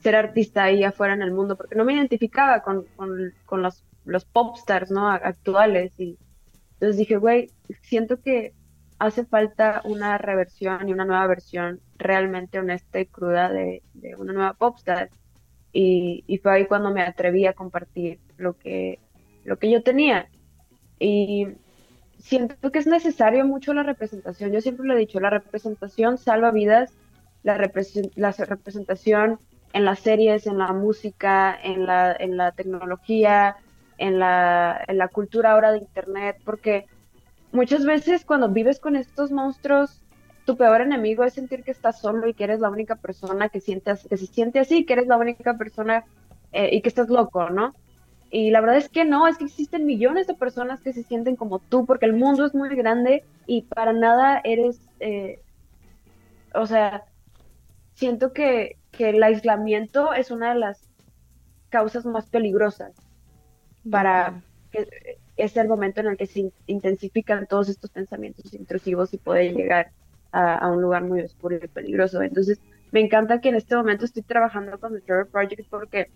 ser 0.00 0.16
artista 0.16 0.64
ahí 0.64 0.82
afuera 0.82 1.12
en 1.12 1.22
el 1.22 1.32
mundo, 1.32 1.56
porque 1.56 1.74
no 1.74 1.84
me 1.84 1.92
identificaba 1.92 2.62
con, 2.62 2.86
con, 2.96 3.62
los, 3.62 3.84
los 4.04 4.24
popstars 4.24 4.90
¿no? 4.90 5.10
actuales. 5.10 5.92
Y 5.98 6.16
entonces 6.74 6.96
dije, 6.96 7.16
güey, 7.16 7.50
siento 7.82 8.20
que 8.20 8.54
hace 8.98 9.24
falta 9.24 9.80
una 9.84 10.18
reversión 10.18 10.88
y 10.88 10.92
una 10.92 11.04
nueva 11.04 11.26
versión 11.26 11.80
realmente 11.96 12.58
honesta 12.58 13.00
y 13.00 13.06
cruda 13.06 13.48
de, 13.48 13.82
una 14.18 14.32
nueva 14.32 14.54
popstar. 14.54 15.10
Y, 15.72 16.40
fue 16.42 16.52
ahí 16.52 16.66
cuando 16.66 16.90
me 16.90 17.02
atreví 17.02 17.46
a 17.46 17.52
compartir 17.52 18.18
lo 18.36 18.56
que, 18.56 18.98
lo 19.44 19.58
que 19.58 19.70
yo 19.70 19.82
tenía. 19.82 20.28
Y 20.98 21.46
siento 22.18 22.72
que 22.72 22.80
es 22.80 22.86
necesario 22.86 23.44
mucho 23.46 23.74
la 23.74 23.84
representación. 23.84 24.52
Yo 24.52 24.60
siempre 24.60 24.86
lo 24.86 24.94
he 24.94 24.98
dicho, 24.98 25.20
la 25.20 25.30
representación 25.30 26.18
salva 26.18 26.50
vidas, 26.50 26.92
la, 27.44 27.56
la 28.16 28.32
representación 28.32 29.38
en 29.72 29.84
las 29.84 30.00
series, 30.00 30.46
en 30.46 30.58
la 30.58 30.72
música, 30.72 31.56
en 31.62 31.86
la, 31.86 32.16
en 32.18 32.36
la 32.36 32.52
tecnología, 32.52 33.56
en 33.98 34.18
la, 34.18 34.82
en 34.88 34.98
la 34.98 35.08
cultura 35.08 35.52
ahora 35.52 35.72
de 35.72 35.78
Internet, 35.78 36.38
porque 36.44 36.86
muchas 37.58 37.84
veces 37.84 38.24
cuando 38.24 38.48
vives 38.48 38.78
con 38.78 38.94
estos 38.94 39.32
monstruos, 39.32 40.00
tu 40.44 40.56
peor 40.56 40.80
enemigo 40.80 41.24
es 41.24 41.34
sentir 41.34 41.64
que 41.64 41.72
estás 41.72 42.00
solo 42.00 42.28
y 42.28 42.34
que 42.34 42.44
eres 42.44 42.60
la 42.60 42.70
única 42.70 42.94
persona 42.94 43.48
que, 43.48 43.60
sientes, 43.60 44.06
que 44.08 44.16
se 44.16 44.26
siente 44.26 44.60
así, 44.60 44.86
que 44.86 44.92
eres 44.92 45.08
la 45.08 45.16
única 45.16 45.58
persona 45.58 46.04
eh, 46.52 46.70
y 46.72 46.80
que 46.82 46.88
estás 46.88 47.08
loco, 47.08 47.50
¿no? 47.50 47.74
Y 48.30 48.50
la 48.50 48.60
verdad 48.60 48.76
es 48.76 48.88
que 48.88 49.04
no, 49.04 49.26
es 49.26 49.38
que 49.38 49.44
existen 49.46 49.86
millones 49.86 50.28
de 50.28 50.34
personas 50.34 50.80
que 50.82 50.92
se 50.92 51.02
sienten 51.02 51.34
como 51.34 51.58
tú, 51.58 51.84
porque 51.84 52.06
el 52.06 52.12
mundo 52.12 52.46
es 52.46 52.54
muy 52.54 52.68
grande 52.76 53.24
y 53.46 53.62
para 53.62 53.92
nada 53.92 54.40
eres, 54.44 54.80
eh, 55.00 55.40
o 56.54 56.64
sea, 56.64 57.06
siento 57.94 58.32
que, 58.32 58.76
que 58.92 59.10
el 59.10 59.20
aislamiento 59.20 60.14
es 60.14 60.30
una 60.30 60.54
de 60.54 60.60
las 60.60 60.88
causas 61.70 62.06
más 62.06 62.30
peligrosas 62.30 62.92
para, 63.90 64.42
que, 64.70 65.18
es 65.38 65.56
el 65.56 65.68
momento 65.68 66.00
en 66.00 66.08
el 66.08 66.16
que 66.16 66.26
se 66.26 66.52
intensifican 66.66 67.46
todos 67.46 67.68
estos 67.68 67.90
pensamientos 67.90 68.52
intrusivos 68.52 69.14
y 69.14 69.18
puede 69.18 69.52
llegar 69.52 69.92
a, 70.32 70.68
un 70.68 70.82
lugar 70.82 71.04
muy 71.04 71.20
oscuro 71.20 71.56
y 71.56 71.68
peligroso. 71.68 72.20
Entonces, 72.20 72.60
me 72.90 73.00
encanta 73.00 73.40
que 73.40 73.48
en 73.48 73.54
este 73.54 73.76
momento 73.76 74.04
estoy 74.04 74.22
trabajando 74.22 74.78
con 74.78 74.92
The 74.92 75.00
Trevor 75.00 75.28
Project 75.28 75.68
porque 75.70 76.10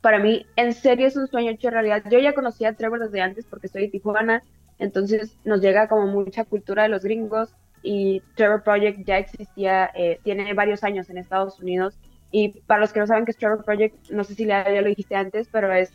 para 0.00 0.18
mí, 0.18 0.46
en 0.56 0.72
serio, 0.72 1.06
es 1.06 1.16
un 1.16 1.28
sueño 1.28 1.52
hecho 1.52 1.70
realidad. 1.70 2.02
Yo 2.10 2.18
ya 2.18 2.34
conocía 2.34 2.70
a 2.70 2.72
Trevor 2.74 3.00
desde 3.00 3.20
antes 3.20 3.46
porque 3.46 3.68
soy 3.68 3.82
de 3.82 3.88
Tijuana, 3.88 4.42
entonces 4.78 5.36
nos 5.44 5.60
llega 5.60 5.88
como 5.88 6.06
mucha 6.06 6.44
cultura 6.44 6.82
de 6.82 6.88
los 6.88 7.04
gringos 7.04 7.54
y 7.82 8.20
Trevor 8.34 8.62
Project 8.62 9.06
ya 9.06 9.18
existía, 9.18 9.90
eh, 9.94 10.18
tiene 10.22 10.52
varios 10.54 10.82
años 10.84 11.08
en 11.08 11.18
Estados 11.18 11.60
Unidos. 11.60 11.98
Y 12.32 12.60
para 12.62 12.80
los 12.80 12.92
que 12.92 13.00
no 13.00 13.06
saben 13.06 13.24
qué 13.24 13.30
es 13.30 13.36
Trevor 13.36 13.64
Project, 13.64 14.10
no 14.10 14.24
sé 14.24 14.34
si 14.34 14.46
ya 14.46 14.68
lo 14.68 14.88
dijiste 14.88 15.16
antes, 15.16 15.48
pero 15.50 15.72
es 15.72 15.92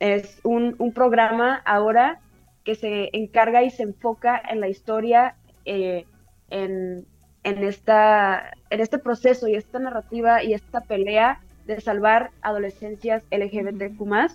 es 0.00 0.40
un, 0.44 0.74
programa 0.94 1.62
ahora 1.64 2.20
que 2.64 2.74
se 2.74 3.10
encarga 3.12 3.62
y 3.62 3.70
se 3.70 3.84
enfoca 3.84 4.40
en 4.50 4.60
la 4.60 4.68
historia, 4.68 5.36
eh, 5.66 6.06
en, 6.48 7.06
esta, 7.44 8.52
en 8.70 8.80
este 8.80 8.98
proceso 8.98 9.46
y 9.46 9.54
esta 9.54 9.78
narrativa 9.78 10.42
y 10.42 10.54
esta 10.54 10.80
pelea 10.80 11.40
de 11.66 11.80
salvar 11.80 12.30
adolescencias 12.42 13.24
LGBTQ+. 13.30 14.32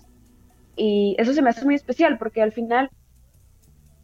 Y 0.76 1.16
eso 1.18 1.32
se 1.32 1.42
me 1.42 1.50
hace 1.50 1.64
muy 1.64 1.74
especial 1.74 2.16
porque 2.16 2.42
al 2.42 2.52
final, 2.52 2.90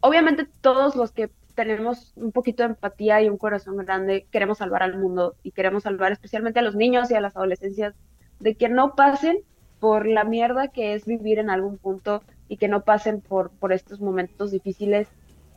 obviamente 0.00 0.46
todos 0.60 0.96
los 0.96 1.12
que 1.12 1.30
tenemos 1.54 2.12
un 2.16 2.32
poquito 2.32 2.64
de 2.64 2.70
empatía 2.70 3.22
y 3.22 3.28
un 3.28 3.38
corazón 3.38 3.76
grande, 3.76 4.26
queremos 4.32 4.58
salvar 4.58 4.82
al 4.82 4.98
mundo 4.98 5.36
y 5.42 5.52
queremos 5.52 5.84
salvar 5.84 6.10
especialmente 6.10 6.58
a 6.58 6.62
los 6.62 6.74
niños 6.74 7.10
y 7.10 7.14
a 7.14 7.20
las 7.20 7.36
adolescencias 7.36 7.94
de 8.40 8.56
que 8.56 8.68
no 8.68 8.94
pasen 8.96 9.38
por 9.82 10.06
la 10.06 10.22
mierda 10.22 10.68
que 10.68 10.94
es 10.94 11.06
vivir 11.06 11.40
en 11.40 11.50
algún 11.50 11.76
punto 11.76 12.22
y 12.46 12.56
que 12.56 12.68
no 12.68 12.84
pasen 12.84 13.20
por, 13.20 13.50
por 13.50 13.72
estos 13.72 14.00
momentos 14.00 14.52
difíciles. 14.52 15.08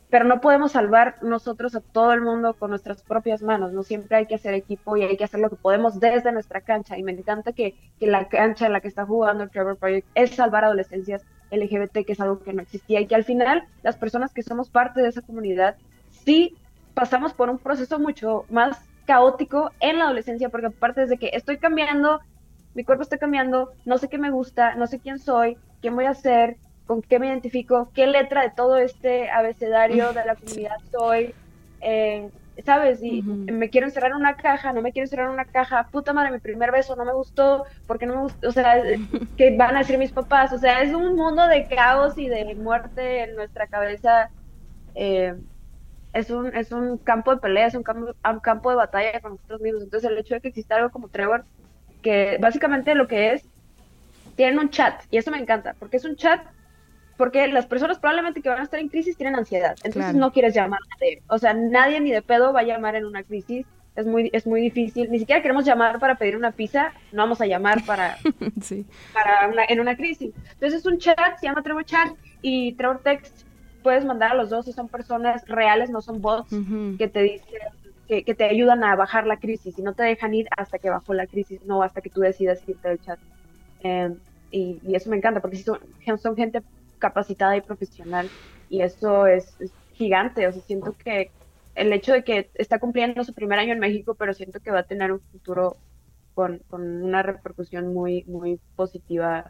Pero 0.09 0.25
no 0.25 0.41
podemos 0.41 0.71
salvar 0.71 1.21
nosotros 1.21 1.75
a 1.75 1.81
todo 1.81 2.11
el 2.11 2.21
mundo 2.21 2.55
con 2.55 2.71
nuestras 2.71 3.03
propias 3.03 3.43
manos, 3.43 3.71
no 3.71 3.83
siempre 3.83 4.17
hay 4.17 4.25
que 4.25 4.33
hacer 4.33 4.55
equipo 4.55 4.97
y 4.97 5.03
hay 5.03 5.15
que 5.15 5.25
hacer 5.25 5.41
lo 5.41 5.51
que 5.51 5.57
podemos 5.57 5.99
desde 5.99 6.31
nuestra 6.31 6.61
cancha. 6.61 6.97
Y 6.97 7.03
me 7.03 7.11
encanta 7.11 7.53
que, 7.53 7.75
que 7.99 8.07
la 8.07 8.27
cancha 8.27 8.65
en 8.65 8.73
la 8.73 8.81
que 8.81 8.87
está 8.87 9.05
jugando 9.05 9.43
el 9.43 9.51
Trevor 9.51 9.77
Project 9.77 10.07
es 10.15 10.31
salvar 10.31 10.65
adolescencias 10.65 11.23
LGBT, 11.51 12.03
que 12.03 12.13
es 12.13 12.19
algo 12.19 12.39
que 12.39 12.51
no 12.51 12.63
existía, 12.63 13.01
y 13.01 13.05
que 13.05 13.13
al 13.13 13.25
final 13.25 13.67
las 13.83 13.95
personas 13.95 14.33
que 14.33 14.41
somos 14.41 14.71
parte 14.71 15.03
de 15.03 15.09
esa 15.09 15.21
comunidad 15.21 15.75
sí 16.09 16.55
pasamos 16.95 17.35
por 17.35 17.51
un 17.51 17.59
proceso 17.59 17.99
mucho 17.99 18.45
más 18.49 18.89
caótico 19.05 19.69
en 19.81 19.99
la 19.99 20.05
adolescencia, 20.05 20.49
porque 20.49 20.67
aparte 20.67 21.05
de 21.05 21.17
que 21.19 21.29
estoy 21.33 21.59
cambiando, 21.59 22.21
mi 22.75 22.83
cuerpo 22.83 23.01
está 23.01 23.17
cambiando, 23.17 23.71
no 23.85 23.97
sé 23.97 24.09
qué 24.09 24.17
me 24.17 24.29
gusta, 24.29 24.75
no 24.75 24.85
sé 24.85 24.99
quién 24.99 25.17
soy, 25.17 25.57
quién 25.81 25.95
voy 25.95 26.05
a 26.05 26.13
ser, 26.13 26.57
con 26.85 27.01
qué 27.01 27.17
me 27.17 27.27
identifico, 27.27 27.89
qué 27.93 28.05
letra 28.05 28.43
de 28.43 28.51
todo 28.51 28.77
este 28.77 29.29
abecedario 29.31 30.13
de 30.13 30.25
la 30.25 30.35
comunidad 30.35 30.77
soy, 30.91 31.33
eh, 31.81 32.29
¿sabes? 32.63 33.01
Y 33.01 33.21
me 33.23 33.69
quiero 33.69 33.87
encerrar 33.87 34.11
en 34.11 34.17
una 34.17 34.35
caja, 34.35 34.71
no 34.73 34.81
me 34.81 34.91
quiero 34.91 35.05
encerrar 35.05 35.27
en 35.27 35.33
una 35.33 35.45
caja, 35.45 35.87
puta 35.91 36.13
madre, 36.13 36.31
mi 36.31 36.39
primer 36.39 36.71
beso 36.71 36.95
no 36.95 37.05
me 37.05 37.13
gustó, 37.13 37.65
porque 37.87 38.05
no 38.05 38.15
me 38.15 38.21
gustó, 38.23 38.49
o 38.49 38.51
sea, 38.51 38.75
¿qué 39.37 39.55
van 39.57 39.75
a 39.75 39.79
decir 39.79 39.97
mis 39.97 40.11
papás? 40.11 40.53
O 40.53 40.57
sea, 40.57 40.81
es 40.81 40.93
un 40.93 41.15
mundo 41.15 41.47
de 41.47 41.67
caos 41.67 42.17
y 42.17 42.27
de 42.27 42.55
muerte 42.55 43.23
en 43.23 43.35
nuestra 43.35 43.67
cabeza. 43.67 44.29
Eh, 44.93 45.33
es 46.13 46.29
un, 46.29 46.55
es 46.55 46.71
un 46.71 46.97
campo 46.97 47.31
de 47.31 47.41
pelea, 47.41 47.67
es 47.67 47.75
un 47.75 47.83
campo, 47.83 48.13
un 48.23 48.39
campo 48.39 48.69
de 48.69 48.77
batalla 48.77 49.19
con 49.19 49.33
nosotros 49.33 49.59
mismos. 49.61 49.83
Entonces, 49.83 50.09
el 50.09 50.17
hecho 50.17 50.35
de 50.35 50.41
que 50.41 50.47
exista 50.47 50.75
algo 50.77 50.89
como 50.89 51.09
Trevor 51.09 51.45
que 52.05 52.37
básicamente 52.39 52.93
lo 52.93 53.07
que 53.07 53.33
es, 53.33 53.43
tienen 54.35 54.59
un 54.59 54.69
chat, 54.69 55.01
y 55.09 55.17
eso 55.17 55.31
me 55.31 55.39
encanta, 55.39 55.75
porque 55.79 55.97
es 55.97 56.05
un 56.05 56.15
chat, 56.15 56.39
porque 57.17 57.47
las 57.47 57.65
personas 57.65 57.97
probablemente 57.97 58.43
que 58.43 58.49
van 58.49 58.59
a 58.59 58.63
estar 58.63 58.79
en 58.79 58.89
crisis 58.89 59.17
tienen 59.17 59.35
ansiedad, 59.35 59.75
entonces 59.83 60.13
no 60.13 60.31
quieres 60.31 60.53
llamar 60.53 60.79
a 60.79 60.95
nadie, 60.95 61.23
o 61.27 61.39
sea, 61.39 61.55
nadie 61.55 61.99
ni 61.99 62.11
de 62.11 62.21
pedo 62.21 62.53
va 62.53 62.59
a 62.59 62.63
llamar 62.63 62.95
en 62.95 63.05
una 63.05 63.23
crisis, 63.23 63.65
es 63.95 64.05
muy, 64.05 64.29
es 64.33 64.45
muy 64.45 64.61
difícil, 64.61 65.09
ni 65.09 65.17
siquiera 65.17 65.41
queremos 65.41 65.65
llamar 65.65 65.97
para 65.97 66.13
pedir 66.13 66.37
una 66.37 66.51
pizza, 66.51 66.93
no 67.11 67.23
vamos 67.23 67.41
a 67.41 67.47
llamar 67.47 67.83
para, 67.85 68.17
para 69.13 69.47
una, 69.47 69.63
en 69.67 69.79
una 69.79 69.95
crisis. 69.95 70.31
Entonces 70.53 70.81
es 70.81 70.85
un 70.85 70.99
chat, 70.99 71.39
se 71.39 71.47
llama 71.47 71.63
Trevor 71.63 71.85
Chat 71.85 72.09
y 72.43 72.73
Trevor 72.73 72.99
Text, 73.03 73.47
puedes 73.81 74.05
mandar 74.05 74.33
a 74.33 74.35
los 74.35 74.51
dos 74.51 74.65
si 74.65 74.73
son 74.73 74.89
personas 74.89 75.43
reales, 75.47 75.89
no 75.89 76.01
son 76.01 76.21
bots 76.21 76.53
que 76.99 77.07
te 77.07 77.21
dicen 77.23 77.47
que, 78.07 78.35
te 78.35 78.43
ayudan 78.45 78.83
a 78.83 78.95
bajar 78.95 79.25
la 79.25 79.37
crisis 79.37 79.77
y 79.77 79.81
no 79.81 79.93
te 79.93 80.03
dejan 80.03 80.33
ir 80.33 80.47
hasta 80.55 80.79
que 80.79 80.89
bajó 80.89 81.13
la 81.13 81.27
crisis, 81.27 81.63
no 81.65 81.81
hasta 81.81 82.01
que 82.01 82.09
tú 82.09 82.21
decidas 82.21 82.61
irte 82.67 82.87
del 82.87 83.01
chat. 83.01 83.19
Em, 83.81 84.17
y, 84.51 84.79
eso 84.93 85.09
me 85.09 85.17
encanta 85.17 85.41
porque 85.41 85.57
son, 85.57 85.79
son 86.21 86.35
gente 86.35 86.61
capacitada 86.99 87.57
y 87.57 87.61
profesional 87.61 88.29
y 88.69 88.81
eso 88.81 89.27
es, 89.27 89.55
gigante. 89.93 90.45
O 90.45 90.51
sea, 90.51 90.61
siento 90.61 90.93
que 90.97 91.31
el 91.73 91.93
hecho 91.93 92.11
de 92.11 92.23
que 92.23 92.49
está 92.55 92.79
cumpliendo 92.79 93.23
su 93.23 93.33
primer 93.33 93.59
año 93.59 93.73
en 93.73 93.79
México, 93.79 94.15
pero 94.15 94.33
siento 94.33 94.59
que 94.59 94.71
va 94.71 94.79
a 94.79 94.83
tener 94.83 95.11
un 95.11 95.21
futuro 95.21 95.77
con, 96.33 96.61
una 96.69 97.23
repercusión 97.23 97.93
muy, 97.93 98.23
muy 98.25 98.59
positiva, 98.75 99.49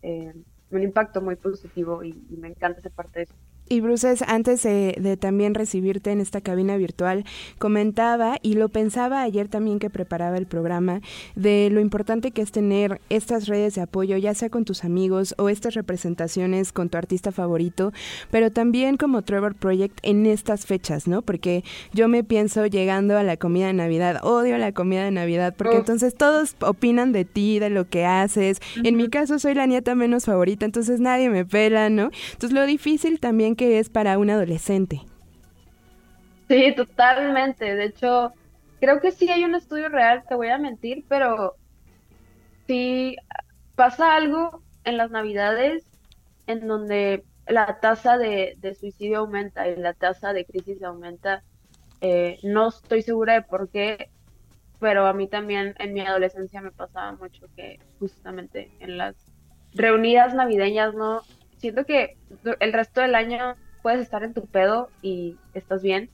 eh, 0.00 0.32
un 0.70 0.82
impacto 0.82 1.20
muy 1.20 1.36
positivo 1.36 2.02
y, 2.02 2.14
me 2.30 2.48
encanta 2.48 2.80
ser 2.80 2.92
parte 2.92 3.20
de 3.20 3.24
eso. 3.24 3.34
Y 3.72 3.80
Bruces, 3.80 4.20
antes 4.28 4.64
de, 4.64 5.16
también 5.18 5.54
recibirte 5.54 6.10
en 6.10 6.20
esta 6.20 6.42
cabina 6.42 6.76
virtual, 6.76 7.24
comentaba 7.56 8.36
y 8.42 8.52
lo 8.52 8.68
pensaba 8.68 9.22
ayer 9.22 9.48
también 9.48 9.78
que 9.78 9.88
preparaba 9.88 10.36
el 10.36 10.44
programa 10.44 11.00
de 11.36 11.70
lo 11.72 11.80
importante 11.80 12.32
que 12.32 12.42
es 12.42 12.52
tener 12.52 13.00
estas 13.08 13.48
redes 13.48 13.74
de 13.76 13.80
apoyo, 13.80 14.18
ya 14.18 14.34
sea 14.34 14.50
con 14.50 14.66
tus 14.66 14.84
amigos 14.84 15.34
o 15.38 15.48
estas 15.48 15.72
representaciones 15.72 16.70
con 16.70 16.90
tu 16.90 16.98
artista 16.98 17.32
favorito, 17.32 17.94
pero 18.30 18.50
también 18.50 18.98
como 18.98 19.22
Trevor 19.22 19.54
Project 19.54 19.98
en 20.02 20.26
estas 20.26 20.66
fechas, 20.66 21.08
¿no? 21.08 21.22
Porque 21.22 21.64
yo 21.94 22.08
me 22.08 22.24
pienso 22.24 22.66
llegando 22.66 23.16
a 23.16 23.22
la 23.22 23.38
comida 23.38 23.68
de 23.68 23.72
Navidad, 23.72 24.22
odio 24.22 24.58
la 24.58 24.72
comida 24.72 25.02
de 25.02 25.12
Navidad, 25.12 25.54
porque 25.56 25.78
entonces 25.78 26.14
todos 26.14 26.56
opinan 26.60 27.12
de 27.12 27.24
ti, 27.24 27.58
de 27.58 27.70
lo 27.70 27.88
que 27.88 28.04
haces. 28.04 28.60
En 28.84 28.98
mi 28.98 29.08
caso 29.08 29.38
soy 29.38 29.54
la 29.54 29.64
nieta 29.64 29.94
menos 29.94 30.26
favorita, 30.26 30.66
entonces 30.66 31.00
nadie 31.00 31.30
me 31.30 31.46
pela, 31.46 31.88
¿no? 31.88 32.10
Entonces 32.32 32.52
lo 32.52 32.66
difícil 32.66 33.18
también 33.18 33.56
que 33.56 33.61
es 33.62 33.88
para 33.88 34.18
un 34.18 34.30
adolescente. 34.30 35.00
Sí, 36.48 36.74
totalmente. 36.74 37.74
De 37.74 37.84
hecho, 37.84 38.32
creo 38.80 39.00
que 39.00 39.12
sí 39.12 39.28
hay 39.30 39.44
un 39.44 39.54
estudio 39.54 39.88
real, 39.88 40.24
te 40.28 40.34
voy 40.34 40.48
a 40.48 40.58
mentir, 40.58 41.04
pero 41.08 41.56
si 42.66 43.16
pasa 43.74 44.14
algo 44.14 44.62
en 44.84 44.96
las 44.96 45.10
navidades 45.10 45.84
en 46.46 46.66
donde 46.66 47.24
la 47.46 47.80
tasa 47.80 48.18
de, 48.18 48.56
suicidio 48.78 49.20
aumenta 49.20 49.68
y 49.68 49.76
la 49.76 49.94
tasa 49.94 50.32
de 50.32 50.44
crisis 50.44 50.82
aumenta. 50.82 51.42
Eh, 52.00 52.38
no 52.42 52.68
estoy 52.68 53.02
segura 53.02 53.34
de 53.34 53.42
por 53.42 53.68
qué, 53.68 54.10
pero 54.80 55.06
a 55.06 55.12
mí 55.12 55.28
también 55.28 55.74
en 55.78 55.92
mi 55.92 56.00
adolescencia 56.00 56.60
me 56.60 56.72
pasaba 56.72 57.12
mucho 57.12 57.46
que 57.54 57.78
justamente 58.00 58.72
en 58.80 58.98
las 58.98 59.14
reunidas 59.72 60.34
navideñas 60.34 60.94
no 60.94 61.22
siento 61.62 61.86
que 61.86 62.16
el 62.58 62.72
resto 62.72 63.00
del 63.00 63.14
año 63.14 63.54
puedes 63.82 64.00
estar 64.00 64.24
en 64.24 64.34
tu 64.34 64.46
pedo 64.46 64.90
y 65.00 65.38
estás 65.54 65.80
bien, 65.80 66.10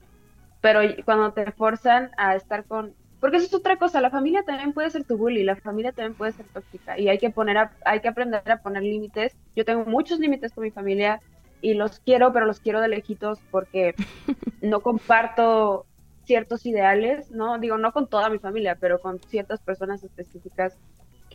pero 0.60 0.80
cuando 1.04 1.32
te 1.32 1.50
forzan 1.52 2.10
a 2.18 2.36
estar 2.36 2.64
con... 2.64 2.94
Porque 3.18 3.38
eso 3.38 3.46
es 3.46 3.54
otra 3.54 3.78
cosa, 3.78 4.00
la 4.00 4.10
familia 4.10 4.44
también 4.44 4.72
puede 4.72 4.90
ser 4.90 5.04
tu 5.04 5.16
bully, 5.16 5.42
la 5.42 5.56
familia 5.56 5.90
también 5.90 6.14
puede 6.14 6.32
ser 6.32 6.46
tóxica 6.46 6.98
y 6.98 7.08
hay 7.08 7.18
que, 7.18 7.30
poner 7.30 7.70
hay 7.84 8.00
que 8.00 8.08
aprender 8.08 8.48
a 8.48 8.62
poner 8.62 8.82
límites. 8.82 9.34
Yo 9.56 9.64
tengo 9.64 9.86
muchos 9.86 10.20
límites 10.20 10.52
con 10.52 10.62
mi 10.62 10.70
familia 10.70 11.20
y 11.60 11.74
los 11.74 11.98
quiero, 11.98 12.32
pero 12.32 12.46
los 12.46 12.60
quiero 12.60 12.80
de 12.80 12.88
lejitos 12.88 13.40
porque 13.50 13.94
no 14.60 14.80
comparto 14.80 15.86
ciertos 16.24 16.66
ideales, 16.66 17.30
¿no? 17.30 17.58
Digo, 17.58 17.78
no 17.78 17.92
con 17.92 18.06
toda 18.06 18.28
mi 18.28 18.38
familia, 18.38 18.76
pero 18.78 19.00
con 19.00 19.18
ciertas 19.22 19.60
personas 19.62 20.04
específicas 20.04 20.78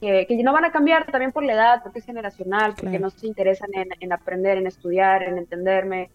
que, 0.03 0.43
no 0.43 0.53
van 0.53 0.65
a 0.65 0.71
cambiar 0.71 1.05
también 1.05 1.31
por 1.31 1.43
la 1.43 1.53
edad, 1.53 1.83
porque 1.83 1.99
es 1.99 2.05
generacional, 2.05 2.73
porque 2.75 2.99
no 2.99 3.09
se 3.09 3.27
interesan 3.27 3.69
en, 3.73 4.11
aprender, 4.11 4.57
en 4.57 4.67
estudiar, 4.67 5.23
en 5.23 5.37
entenderme. 5.37 6.09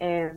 Eh, 0.00 0.32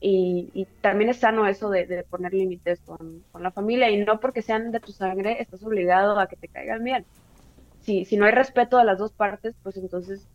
y, 0.00 0.66
también 0.80 1.10
es 1.10 1.16
sano 1.18 1.46
eso 1.46 1.70
de, 1.70 2.04
poner 2.08 2.34
límites 2.34 2.80
con, 2.80 3.24
la 3.38 3.50
familia 3.50 3.90
y 3.90 4.04
no 4.04 4.20
porque 4.20 4.42
sean 4.42 4.70
de 4.70 4.80
tu 4.80 4.92
sangre 4.92 5.40
estás 5.40 5.62
obligado 5.64 6.18
a 6.18 6.26
que 6.26 6.36
te 6.36 6.48
caigan 6.48 6.84
bien. 6.84 7.04
Si, 7.80 8.04
si 8.04 8.16
no 8.16 8.24
hay 8.24 8.32
respeto 8.32 8.78
de 8.78 8.84
las 8.84 8.98
dos 8.98 9.12
partes, 9.12 9.54
pues 9.62 9.76
entonces 9.76 10.26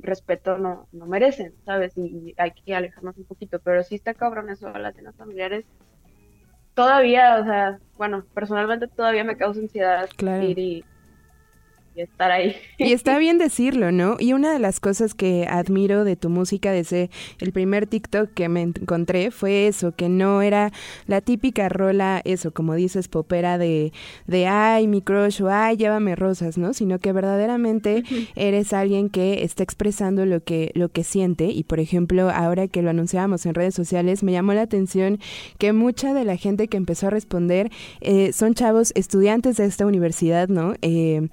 respeto 0.00 0.58
no, 0.58 0.88
no 0.92 1.06
merecen, 1.06 1.54
¿sabes? 1.64 1.96
Y, 1.96 2.34
hay 2.38 2.52
que 2.52 2.74
alejarnos 2.74 3.16
un 3.18 3.24
poquito, 3.24 3.60
pero 3.60 3.82
sí 3.82 3.96
está 3.96 4.14
cabrón 4.14 4.50
eso 4.50 4.72
de 4.72 4.78
las 4.78 4.94
cenas 4.94 5.14
familiares. 5.16 5.64
Todavía, 6.74 7.38
o 7.40 7.44
sea, 7.44 7.78
bueno, 7.96 8.24
personalmente 8.34 8.86
todavía 8.86 9.24
me 9.24 9.36
causa 9.36 9.60
ansiedad 9.60 10.08
ir 10.42 10.58
y 10.58 10.84
estar 12.02 12.30
ahí. 12.30 12.56
Y 12.78 12.92
está 12.92 13.18
bien 13.18 13.38
decirlo, 13.38 13.92
¿no? 13.92 14.16
Y 14.18 14.32
una 14.32 14.52
de 14.52 14.58
las 14.58 14.80
cosas 14.80 15.14
que 15.14 15.46
admiro 15.48 16.04
de 16.04 16.16
tu 16.16 16.28
música 16.28 16.72
desde 16.72 17.10
el 17.40 17.52
primer 17.52 17.86
TikTok 17.86 18.30
que 18.32 18.48
me 18.48 18.62
encontré 18.62 19.30
fue 19.30 19.66
eso, 19.66 19.92
que 19.92 20.08
no 20.08 20.42
era 20.42 20.72
la 21.06 21.20
típica 21.20 21.68
rola, 21.68 22.20
eso, 22.24 22.52
como 22.52 22.74
dices, 22.74 23.08
popera 23.08 23.58
de, 23.58 23.92
de 24.26 24.46
ay, 24.46 24.86
mi 24.86 25.02
crush 25.02 25.42
o 25.42 25.48
ay, 25.50 25.76
llévame 25.76 26.16
rosas, 26.16 26.58
¿no? 26.58 26.72
Sino 26.72 26.98
que 26.98 27.12
verdaderamente 27.12 28.04
eres 28.36 28.72
alguien 28.72 29.08
que 29.08 29.42
está 29.42 29.62
expresando 29.62 30.26
lo 30.26 30.42
que, 30.42 30.72
lo 30.74 30.88
que 30.88 31.04
siente. 31.04 31.46
Y 31.46 31.64
por 31.64 31.80
ejemplo, 31.80 32.30
ahora 32.30 32.68
que 32.68 32.82
lo 32.82 32.90
anunciábamos 32.90 33.46
en 33.46 33.54
redes 33.54 33.74
sociales, 33.74 34.22
me 34.22 34.32
llamó 34.32 34.52
la 34.54 34.62
atención 34.62 35.18
que 35.58 35.72
mucha 35.72 36.14
de 36.14 36.24
la 36.24 36.36
gente 36.36 36.68
que 36.68 36.76
empezó 36.76 37.08
a 37.08 37.10
responder 37.10 37.70
eh, 38.00 38.32
son 38.32 38.54
chavos 38.54 38.92
estudiantes 38.94 39.56
de 39.56 39.66
esta 39.66 39.86
universidad, 39.86 40.48
¿no? 40.48 40.74
Eh, 40.82 41.28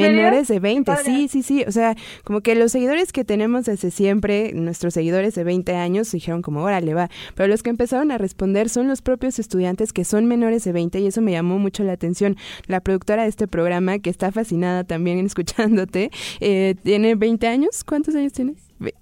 menores 0.00 0.48
de 0.48 0.60
20, 0.60 0.92
sí, 1.04 1.28
sí, 1.28 1.42
sí, 1.42 1.64
o 1.66 1.72
sea, 1.72 1.96
como 2.24 2.40
que 2.40 2.54
los 2.54 2.72
seguidores 2.72 3.12
que 3.12 3.24
tenemos 3.24 3.64
desde 3.64 3.90
siempre, 3.90 4.52
nuestros 4.54 4.94
seguidores 4.94 5.34
de 5.34 5.44
20 5.44 5.74
años, 5.74 6.10
dijeron 6.10 6.42
como, 6.42 6.62
órale, 6.62 6.94
va, 6.94 7.10
pero 7.34 7.48
los 7.48 7.62
que 7.62 7.70
empezaron 7.70 8.10
a 8.10 8.18
responder 8.18 8.68
son 8.68 8.88
los 8.88 9.02
propios 9.02 9.38
estudiantes 9.38 9.92
que 9.92 10.04
son 10.04 10.26
menores 10.26 10.64
de 10.64 10.72
20 10.72 11.00
y 11.00 11.06
eso 11.06 11.20
me 11.20 11.32
llamó 11.32 11.58
mucho 11.58 11.84
la 11.84 11.92
atención. 11.92 12.36
La 12.66 12.80
productora 12.80 13.24
de 13.24 13.28
este 13.28 13.46
programa, 13.48 13.98
que 13.98 14.10
está 14.10 14.32
fascinada 14.32 14.84
también 14.84 15.18
escuchándote, 15.26 16.10
eh, 16.40 16.74
tiene 16.82 17.14
20 17.14 17.46
años, 17.46 17.84
¿cuántos 17.84 18.14
años 18.14 18.32
tienes? 18.32 18.56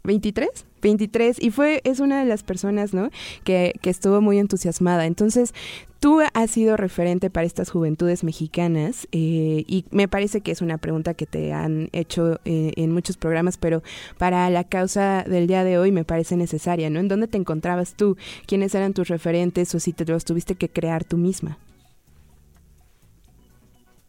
¿23? 0.04 0.67
23 0.80 1.42
y 1.42 1.50
fue 1.50 1.80
es 1.84 2.00
una 2.00 2.20
de 2.20 2.26
las 2.26 2.42
personas 2.42 2.94
no 2.94 3.10
que, 3.44 3.74
que, 3.80 3.90
estuvo 3.90 4.20
muy 4.20 4.38
entusiasmada 4.38 5.06
entonces 5.06 5.52
Tú 6.00 6.20
has 6.32 6.50
sido 6.52 6.76
referente 6.76 7.28
para 7.28 7.44
estas 7.44 7.70
juventudes 7.70 8.22
mexicanas 8.22 9.08
eh, 9.10 9.64
y 9.66 9.84
me 9.90 10.06
parece 10.06 10.42
que 10.42 10.52
es 10.52 10.62
una 10.62 10.78
pregunta 10.78 11.14
que 11.14 11.26
te 11.26 11.52
han 11.52 11.88
hecho 11.92 12.38
eh, 12.44 12.72
en 12.76 12.92
muchos 12.92 13.16
programas, 13.16 13.58
pero 13.58 13.82
para 14.16 14.48
la 14.48 14.62
causa 14.62 15.24
del 15.24 15.48
día 15.48 15.64
de 15.64 15.76
hoy 15.76 15.90
me 15.90 16.04
parece 16.04 16.36
necesaria, 16.36 16.88
¿no? 16.88 17.00
¿En 17.00 17.08
dónde 17.08 17.26
te 17.26 17.36
encontrabas 17.36 17.94
tú? 17.94 18.16
¿Quiénes 18.46 18.76
eran 18.76 18.94
tus 18.94 19.08
referentes 19.08 19.74
o 19.74 19.80
si 19.80 19.92
te 19.92 20.04
los 20.04 20.24
tuviste 20.24 20.54
que 20.54 20.68
crear 20.68 21.02
tú 21.02 21.16
misma? 21.16 21.58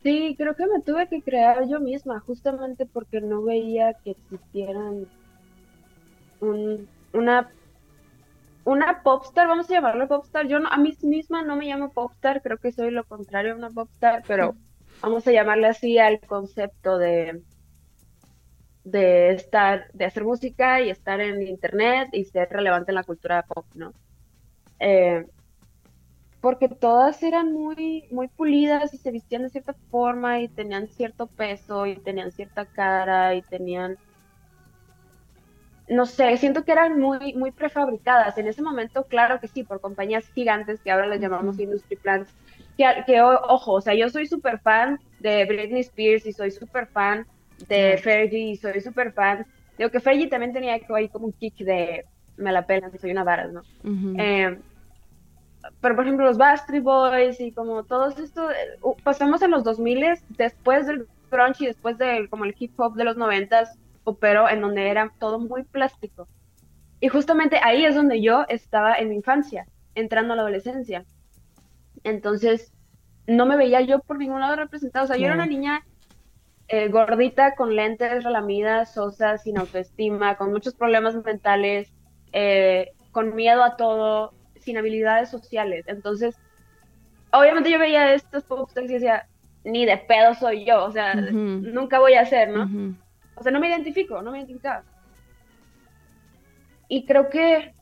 Sí, 0.03 0.35
creo 0.37 0.55
que 0.55 0.67
me 0.67 0.81
tuve 0.85 1.07
que 1.07 1.23
crear 1.23 1.67
yo 1.67 1.79
misma, 1.79 2.19
justamente 2.19 2.85
porque 2.85 3.19
no 3.19 3.41
veía 3.41 3.95
que 4.03 4.11
existieran 4.11 5.07
un, 6.39 6.87
una 7.13 7.49
una 8.65 9.01
popstar, 9.01 9.47
vamos 9.47 9.69
a 9.69 9.73
llamarlo 9.73 10.07
popstar. 10.07 10.47
Yo 10.47 10.57
a 10.57 10.77
mí 10.77 10.95
misma 11.01 11.43
no 11.43 11.55
me 11.55 11.65
llamo 11.65 11.91
popstar, 11.91 12.41
creo 12.41 12.57
que 12.57 12.71
soy 12.71 12.91
lo 12.91 13.03
contrario 13.03 13.53
a 13.53 13.57
una 13.57 13.69
popstar, 13.69 14.23
pero 14.27 14.55
vamos 15.01 15.27
a 15.27 15.31
llamarle 15.31 15.67
así 15.67 15.97
al 15.97 16.19
concepto 16.19 16.97
de 16.97 17.41
de 18.83 19.31
estar, 19.31 19.91
de 19.93 20.05
hacer 20.05 20.23
música 20.23 20.81
y 20.81 20.89
estar 20.89 21.19
en 21.19 21.41
internet 21.41 22.09
y 22.11 22.25
ser 22.25 22.49
relevante 22.49 22.91
en 22.91 22.95
la 22.95 23.03
cultura 23.03 23.43
pop, 23.43 23.65
¿no? 23.75 23.93
Eh, 24.79 25.25
porque 26.41 26.69
todas 26.69 27.21
eran 27.21 27.51
muy, 27.53 28.07
muy 28.11 28.29
pulidas 28.29 28.93
y 28.93 28.97
se 28.97 29.11
vestían 29.11 29.43
de 29.43 29.49
cierta 29.49 29.73
forma 29.91 30.39
y 30.39 30.47
tenían 30.47 30.87
cierto 30.87 31.27
peso 31.27 31.85
y 31.85 31.97
tenían 31.97 32.31
cierta 32.31 32.65
cara 32.65 33.35
y 33.35 33.41
tenían 33.41 33.97
no 35.89 36.05
sé, 36.05 36.37
siento 36.37 36.63
que 36.63 36.71
eran 36.71 36.99
muy, 36.99 37.33
muy 37.33 37.51
prefabricadas. 37.51 38.37
En 38.37 38.47
ese 38.47 38.61
momento, 38.61 39.05
claro 39.05 39.39
que 39.39 39.47
sí, 39.47 39.63
por 39.63 39.81
compañías 39.81 40.29
gigantes 40.33 40.79
que 40.81 40.91
ahora 40.91 41.07
les 41.07 41.19
llamamos 41.19 41.59
industry 41.59 41.95
plants. 41.95 42.31
Que, 42.77 43.21
ojo, 43.21 43.73
o 43.73 43.81
sea, 43.81 43.93
yo 43.95 44.07
soy 44.09 44.27
súper 44.27 44.59
fan 44.59 44.99
de 45.19 45.45
Britney 45.45 45.81
Spears 45.81 46.25
y 46.25 46.31
soy 46.31 46.51
súper 46.51 46.87
fan 46.87 47.25
de 47.67 47.97
Fergie 47.97 48.51
y 48.51 48.55
soy 48.55 48.79
súper 48.81 49.11
fan. 49.11 49.45
Digo 49.77 49.89
que 49.89 49.99
Fergie 49.99 50.27
también 50.27 50.53
tenía 50.53 50.79
ahí 50.95 51.09
como 51.09 51.25
un 51.25 51.33
kick 51.33 51.57
de 51.57 52.05
me 52.37 52.51
la 52.53 52.65
pena, 52.65 52.89
soy 53.01 53.11
una 53.11 53.23
varas, 53.23 53.51
¿no? 53.51 53.63
Em, 53.83 54.61
pero 55.81 55.95
por 55.95 56.05
ejemplo 56.05 56.25
los 56.25 56.37
Bastry 56.37 56.79
Boys 56.79 57.39
y 57.41 57.51
como 57.51 57.83
todo 57.83 58.07
esto, 58.07 58.49
eh, 58.49 58.77
pasamos 59.03 59.41
en 59.41 59.51
los 59.51 59.63
2000 59.63 60.05
después 60.29 60.87
del 60.87 61.07
grunge 61.29 61.65
y 61.65 61.67
después 61.67 61.97
del 61.97 62.29
como 62.29 62.45
el 62.45 62.55
hip 62.57 62.79
hop 62.79 62.95
de 62.95 63.03
los 63.03 63.17
90 63.17 63.69
pero 64.17 64.49
en 64.49 64.61
donde 64.61 64.89
era 64.89 65.11
todo 65.19 65.39
muy 65.39 65.63
plástico. 65.63 66.27
Y 66.99 67.07
justamente 67.07 67.59
ahí 67.63 67.85
es 67.85 67.95
donde 67.95 68.21
yo 68.21 68.45
estaba 68.49 68.95
en 68.95 69.09
mi 69.09 69.15
infancia, 69.15 69.67
entrando 69.95 70.33
a 70.33 70.35
la 70.35 70.41
adolescencia. 70.41 71.05
Entonces, 72.03 72.73
no 73.27 73.45
me 73.45 73.57
veía 73.57 73.81
yo 73.81 73.99
por 73.99 74.17
ningún 74.17 74.41
lado 74.41 74.55
representada. 74.55 75.05
O 75.05 75.07
sea, 75.07 75.17
yo 75.17 75.25
era 75.25 75.35
una 75.35 75.45
niña 75.45 75.85
eh, 76.67 76.89
gordita, 76.89 77.55
con 77.55 77.75
lentes, 77.75 78.23
relamida, 78.23 78.85
sosa, 78.85 79.37
sin 79.37 79.57
autoestima, 79.57 80.35
con 80.35 80.51
muchos 80.51 80.75
problemas 80.75 81.15
mentales, 81.15 81.91
eh, 82.31 82.91
con 83.11 83.35
miedo 83.35 83.63
a 83.63 83.75
todo, 83.75 84.33
sin 84.59 84.77
habilidades 84.77 85.29
sociales. 85.29 85.85
Entonces, 85.87 86.37
obviamente 87.31 87.71
yo 87.71 87.79
veía 87.79 88.13
estos 88.13 88.43
popstars 88.43 88.89
y 88.89 88.93
decía, 88.93 89.27
ni 89.63 89.85
de 89.85 89.97
pedo 89.97 90.33
soy 90.35 90.65
yo, 90.65 90.85
o 90.85 90.91
sea, 90.91 91.15
nunca 91.15 91.99
voy 91.99 92.13
a 92.13 92.25
ser, 92.25 92.49
¿no? 92.49 92.95
O 93.39 93.43
sea, 93.43 93.51
no 93.51 93.59
me 93.59 93.69
identifico, 93.69 94.21
no 94.21 94.31
me 94.31 94.39
identificaba. 94.39 94.83
Y 96.87 97.05
creo 97.05 97.29
que, 97.29 97.73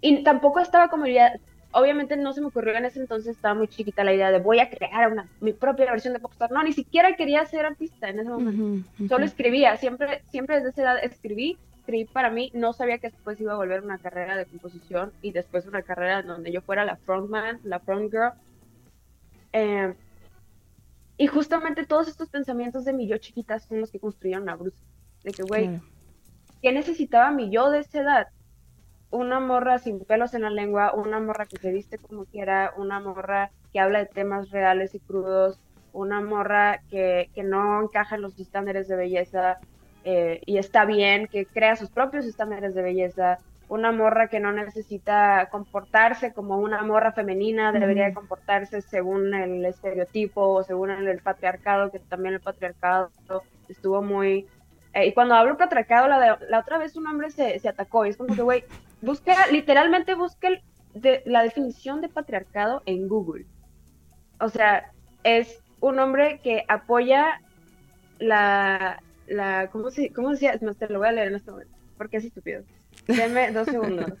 y 0.00 0.22
tampoco 0.22 0.60
estaba 0.60 0.88
como 0.88 1.06
ya, 1.06 1.38
obviamente 1.72 2.16
no 2.16 2.32
se 2.32 2.40
me 2.40 2.46
ocurrió 2.46 2.74
en 2.74 2.86
ese 2.86 3.00
entonces, 3.00 3.36
estaba 3.36 3.54
muy 3.54 3.68
chiquita 3.68 4.04
la 4.04 4.14
idea 4.14 4.30
de 4.30 4.38
voy 4.38 4.60
a 4.60 4.70
crear 4.70 5.12
una, 5.12 5.28
mi 5.40 5.52
propia 5.52 5.90
versión 5.90 6.14
de 6.14 6.20
popstar. 6.20 6.50
No, 6.50 6.62
ni 6.62 6.72
siquiera 6.72 7.14
quería 7.16 7.44
ser 7.44 7.66
artista 7.66 8.08
en 8.08 8.20
ese 8.20 8.30
momento. 8.30 8.88
Solo 9.08 9.24
escribía, 9.24 9.76
siempre, 9.76 10.22
siempre 10.30 10.56
desde 10.56 10.70
esa 10.70 10.82
edad 10.82 11.04
escribí, 11.04 11.58
escribí 11.78 12.04
para 12.06 12.30
mí, 12.30 12.50
no 12.54 12.72
sabía 12.72 12.98
que 12.98 13.10
después 13.10 13.40
iba 13.40 13.52
a 13.52 13.56
volver 13.56 13.82
una 13.82 13.98
carrera 13.98 14.36
de 14.36 14.46
composición 14.46 15.12
y 15.20 15.32
después 15.32 15.66
una 15.66 15.82
carrera 15.82 16.22
donde 16.22 16.50
yo 16.50 16.62
fuera 16.62 16.84
la 16.84 16.96
frontman, 16.96 17.60
la 17.64 17.80
front 17.80 18.10
girl. 18.10 18.32
Eh, 19.52 19.94
y 21.18 21.26
justamente 21.26 21.86
todos 21.86 22.08
estos 22.08 22.28
pensamientos 22.28 22.84
de 22.84 22.92
mi 22.92 23.06
yo 23.06 23.18
chiquita 23.18 23.58
son 23.58 23.80
los 23.80 23.90
que 23.90 24.00
construyeron 24.00 24.48
a 24.48 24.56
Bruce. 24.56 24.82
De 25.24 25.32
que, 25.32 25.42
güey, 25.42 25.80
¿qué 26.62 26.72
necesitaba 26.72 27.30
mi 27.30 27.50
yo 27.50 27.70
de 27.70 27.80
esa 27.80 28.00
edad? 28.00 28.28
Una 29.10 29.40
morra 29.40 29.78
sin 29.78 30.00
pelos 30.00 30.34
en 30.34 30.42
la 30.42 30.50
lengua, 30.50 30.92
una 30.94 31.20
morra 31.20 31.46
que 31.46 31.56
se 31.56 31.72
viste 31.72 31.98
como 31.98 32.26
quiera, 32.26 32.74
una 32.76 33.00
morra 33.00 33.50
que 33.72 33.80
habla 33.80 34.00
de 34.00 34.06
temas 34.06 34.50
reales 34.50 34.94
y 34.94 35.00
crudos, 35.00 35.58
una 35.92 36.20
morra 36.20 36.82
que, 36.90 37.30
que 37.34 37.42
no 37.42 37.82
encaja 37.82 38.16
en 38.16 38.22
los 38.22 38.38
estándares 38.38 38.88
de 38.88 38.96
belleza 38.96 39.58
eh, 40.08 40.40
y 40.46 40.58
está 40.58 40.84
bien, 40.84 41.26
que 41.26 41.46
crea 41.46 41.74
sus 41.74 41.90
propios 41.90 42.26
estándares 42.26 42.76
de 42.76 42.82
belleza, 42.82 43.38
una 43.68 43.90
morra 43.90 44.28
que 44.28 44.40
no 44.40 44.52
necesita 44.52 45.48
comportarse 45.50 46.32
como 46.32 46.58
una 46.58 46.82
morra 46.82 47.12
femenina, 47.12 47.72
debería 47.72 48.14
comportarse 48.14 48.80
según 48.80 49.34
el 49.34 49.64
estereotipo 49.64 50.40
o 50.40 50.62
según 50.62 50.90
el, 50.90 51.18
patriarcado, 51.20 51.90
que 51.90 51.98
también 51.98 52.34
el 52.34 52.40
patriarcado 52.40 53.10
estuvo 53.68 54.02
muy... 54.02 54.46
Eh, 54.92 55.06
y 55.06 55.12
cuando 55.12 55.34
hablo 55.34 55.56
patriarcado, 55.56 56.06
la, 56.06 56.38
la 56.48 56.60
otra 56.60 56.78
vez 56.78 56.96
un 56.96 57.06
hombre 57.06 57.30
se, 57.30 57.58
se 57.58 57.68
atacó 57.68 58.06
y 58.06 58.10
es 58.10 58.16
como 58.16 58.34
que, 58.34 58.42
güey, 58.42 58.64
busca, 59.02 59.34
literalmente 59.48 60.14
busque 60.14 60.62
de, 60.94 61.22
la 61.26 61.42
definición 61.42 62.00
de 62.00 62.08
patriarcado 62.08 62.82
en 62.86 63.08
Google. 63.08 63.46
O 64.40 64.48
sea, 64.48 64.92
es 65.24 65.62
un 65.80 65.98
hombre 65.98 66.40
que 66.42 66.64
apoya 66.68 67.40
la, 68.18 69.02
la 69.26 69.68
¿cómo 69.70 69.90
se, 69.90 70.12
cómo 70.12 70.30
decía? 70.30 70.56
No, 70.60 70.74
te 70.74 70.88
lo 70.88 71.00
voy 71.00 71.08
a 71.08 71.12
leer 71.12 71.28
en 71.28 71.34
este 71.34 71.50
momento, 71.50 71.76
porque 71.98 72.18
es 72.18 72.24
estúpido. 72.24 72.62
Deme 73.06 73.52
dos 73.52 73.68
segundos. 73.68 74.12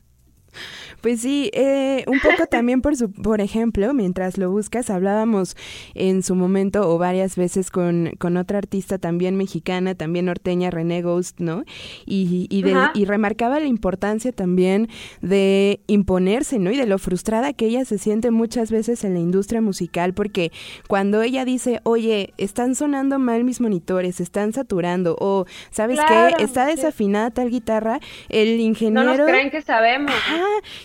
Pues 1.00 1.20
sí, 1.20 1.50
eh, 1.52 2.04
un 2.06 2.20
poco 2.20 2.46
también 2.50 2.82
por 2.82 2.96
su, 2.96 3.10
por 3.10 3.40
ejemplo, 3.40 3.92
mientras 3.94 4.38
lo 4.38 4.50
buscas, 4.50 4.90
hablábamos 4.90 5.56
en 5.94 6.22
su 6.22 6.34
momento 6.34 6.88
o 6.88 6.98
varias 6.98 7.36
veces 7.36 7.70
con, 7.70 8.12
con 8.18 8.36
otra 8.36 8.58
artista 8.58 8.98
también 8.98 9.36
mexicana, 9.36 9.94
también 9.94 10.26
norteña, 10.26 10.70
René 10.70 11.02
Ghost, 11.02 11.40
¿no? 11.40 11.64
Y, 12.04 12.46
y, 12.50 12.64
y 12.94 13.04
remarcaba 13.04 13.60
la 13.60 13.66
importancia 13.66 14.32
también 14.32 14.88
de 15.20 15.80
imponerse, 15.86 16.58
¿no? 16.58 16.70
Y 16.70 16.76
de 16.76 16.86
lo 16.86 16.98
frustrada 16.98 17.52
que 17.52 17.66
ella 17.66 17.84
se 17.84 17.98
siente 17.98 18.30
muchas 18.30 18.70
veces 18.70 19.04
en 19.04 19.14
la 19.14 19.20
industria 19.20 19.60
musical, 19.60 20.14
porque 20.14 20.52
cuando 20.88 21.22
ella 21.22 21.44
dice, 21.44 21.80
oye, 21.84 22.32
están 22.38 22.74
sonando 22.74 23.18
mal 23.18 23.44
mis 23.44 23.60
monitores, 23.60 24.20
están 24.20 24.52
saturando, 24.52 25.16
o 25.20 25.46
¿sabes 25.70 25.98
qué? 26.06 26.42
Está 26.42 26.66
desafinada 26.66 27.30
tal 27.30 27.50
guitarra, 27.50 28.00
el 28.28 28.60
ingeniero... 28.60 29.12
No 29.12 29.16
nos 29.16 29.26
creen 29.26 29.50
que 29.50 29.62
sabemos. 29.62 30.12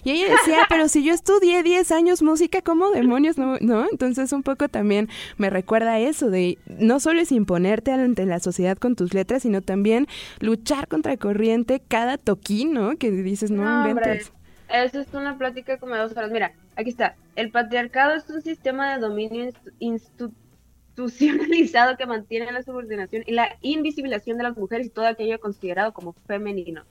Y 0.04 0.12
ella 0.12 0.32
decía, 0.32 0.66
pero 0.70 0.88
si 0.88 1.04
yo 1.04 1.14
estudié 1.14 1.64
10 1.64 1.92
años 1.92 2.22
música, 2.22 2.62
¿cómo 2.62 2.92
demonios 2.92 3.38
no? 3.38 3.58
¿no? 3.60 3.88
Entonces 3.92 4.32
un 4.32 4.44
poco 4.44 4.70
también 4.70 5.10
me 5.38 5.50
recuerda 5.50 6.00
eso 6.00 6.30
de 6.30 6.58
no 6.68 7.00
solo 7.00 7.22
es 7.22 7.32
imponerte 7.32 7.92
ante 7.92 8.26
la 8.26 8.40
sociedad 8.40 8.78
con 8.78 8.96
tus 8.96 9.14
letras, 9.14 9.44
sino 9.44 9.62
también 9.62 10.08
luchar 10.40 10.88
contra 10.88 11.16
corriente 11.18 11.82
cada 11.88 12.18
toquín, 12.18 12.74
¿no? 12.74 12.98
Que 12.98 13.12
dices, 13.12 13.52
no, 13.52 13.88
inventes. 13.88 14.32
eso 14.70 15.00
es 15.00 15.14
una 15.14 15.38
plática 15.38 15.78
como 15.78 15.94
de 15.96 16.02
dos 16.02 16.12
horas. 16.14 16.32
Mira, 16.32 16.54
aquí 16.76 16.90
está. 16.90 17.16
El 17.36 17.52
patriarcado 17.52 18.16
es 18.16 18.28
un 18.30 18.42
sistema 18.42 18.94
de 18.94 19.00
dominio 19.00 19.52
institucionalizado 19.80 21.96
que 21.98 22.06
mantiene 22.06 22.52
la 22.52 22.64
subordinación 22.64 23.24
y 23.26 23.32
la 23.32 23.58
invisibilización 23.62 24.38
de 24.38 24.44
las 24.44 24.58
mujeres 24.58 24.88
y 24.88 24.90
todo 24.90 25.08
aquello 25.08 25.40
considerado 25.40 25.94
como 25.94 26.12
femenino. 26.28 26.84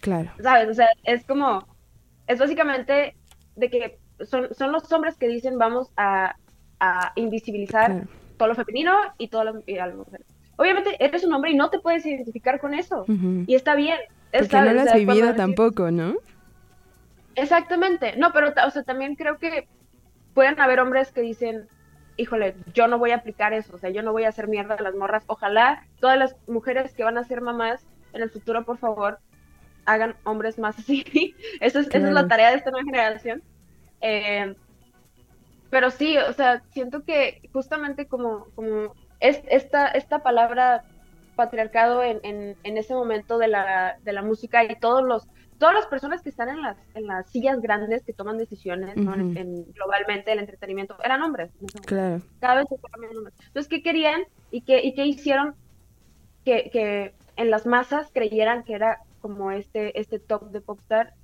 Claro. 0.00 0.30
¿Sabes? 0.42 0.68
O 0.68 0.74
sea, 0.74 0.88
es 1.04 1.24
como, 1.24 1.66
es 2.26 2.38
básicamente 2.38 3.16
de 3.56 3.70
que 3.70 3.98
son, 4.24 4.54
son 4.54 4.72
los 4.72 4.90
hombres 4.92 5.16
que 5.16 5.28
dicen 5.28 5.58
vamos 5.58 5.90
a, 5.96 6.36
a 6.78 7.12
invisibilizar 7.16 8.06
todo 8.36 8.48
lo 8.48 8.54
femenino 8.54 8.94
y 9.18 9.28
todo 9.28 9.44
lo, 9.44 9.62
y 9.66 9.78
Obviamente 10.56 10.96
eres 10.98 11.24
un 11.24 11.32
hombre 11.32 11.52
y 11.52 11.56
no 11.56 11.70
te 11.70 11.78
puedes 11.78 12.04
identificar 12.04 12.60
con 12.60 12.74
eso. 12.74 13.04
Y 13.46 13.54
está 13.54 13.74
bien. 13.74 13.98
Porque 14.30 14.56
no 14.56 14.72
lo 14.72 14.80
has 14.82 14.94
vivido 14.94 15.34
tampoco, 15.34 15.90
¿no? 15.90 16.16
Exactamente. 17.34 18.16
No, 18.16 18.32
pero 18.32 18.52
o 18.66 18.70
sea, 18.70 18.82
también 18.82 19.14
creo 19.14 19.38
que 19.38 19.68
pueden 20.34 20.60
haber 20.60 20.80
hombres 20.80 21.12
que 21.12 21.22
dicen, 21.22 21.66
híjole, 22.16 22.54
yo 22.74 22.88
no 22.88 22.98
voy 22.98 23.12
a 23.12 23.16
aplicar 23.16 23.54
eso, 23.54 23.74
o 23.74 23.78
sea, 23.78 23.90
yo 23.90 24.02
no 24.02 24.12
voy 24.12 24.24
a 24.24 24.28
hacer 24.28 24.48
mierda 24.48 24.74
a 24.74 24.82
las 24.82 24.94
morras. 24.94 25.24
Ojalá 25.26 25.86
todas 25.98 26.18
las 26.18 26.36
mujeres 26.46 26.92
que 26.92 27.04
van 27.04 27.16
a 27.16 27.24
ser 27.24 27.40
mamás 27.40 27.86
en 28.12 28.22
el 28.22 28.30
futuro, 28.30 28.64
por 28.64 28.76
favor, 28.76 29.18
hagan 29.86 30.16
hombres 30.24 30.58
más 30.58 30.78
así. 30.78 31.04
Esa 31.60 31.80
es, 31.80 31.88
esa 31.88 32.08
es 32.08 32.14
la 32.14 32.28
tarea 32.28 32.50
de 32.50 32.56
esta 32.56 32.70
nueva 32.70 32.84
generación. 32.84 33.42
Eh, 34.00 34.54
pero 35.70 35.90
sí, 35.90 36.16
o 36.18 36.32
sea, 36.32 36.62
siento 36.72 37.04
que 37.04 37.48
justamente 37.52 38.06
como, 38.06 38.46
como 38.54 38.94
es, 39.20 39.40
esta, 39.48 39.88
esta 39.88 40.22
palabra 40.22 40.84
patriarcado 41.36 42.02
en, 42.02 42.20
en, 42.22 42.76
ese 42.76 42.92
momento 42.94 43.38
de 43.38 43.48
la, 43.48 43.98
de 44.02 44.12
la 44.12 44.22
música 44.22 44.64
y 44.64 44.78
todos 44.78 45.02
los 45.02 45.28
todas 45.60 45.74
las 45.74 45.86
personas 45.86 46.22
que 46.22 46.30
están 46.30 46.48
en 46.48 46.62
las, 46.62 46.78
en 46.94 47.06
las 47.06 47.28
sillas 47.28 47.60
grandes 47.60 48.02
que 48.02 48.14
toman 48.14 48.38
decisiones 48.38 48.96
en, 48.96 49.70
globalmente 49.74 50.32
el 50.32 50.38
entretenimiento 50.38 50.96
eran 51.04 51.22
hombres. 51.22 51.52
Claro. 51.84 52.22
Cada 52.40 52.56
vez 52.56 52.66
se 52.70 52.78
cambian 52.78 53.14
hombres. 53.14 53.34
Entonces, 53.46 53.68
¿qué 53.68 53.82
querían 53.82 54.22
y 54.50 54.62
qué, 54.62 54.82
y 54.82 54.94
qué 54.94 55.04
hicieron 55.04 55.54
que, 56.46 56.70
que 56.72 57.12
en 57.36 57.50
las 57.50 57.66
masas 57.66 58.10
creyeran 58.10 58.64
que 58.64 58.72
era 58.72 59.00
como 59.20 59.52
este, 59.52 59.98
este 59.98 60.18
top 60.18 60.50
de 60.50 60.60
popstar, 60.60 61.14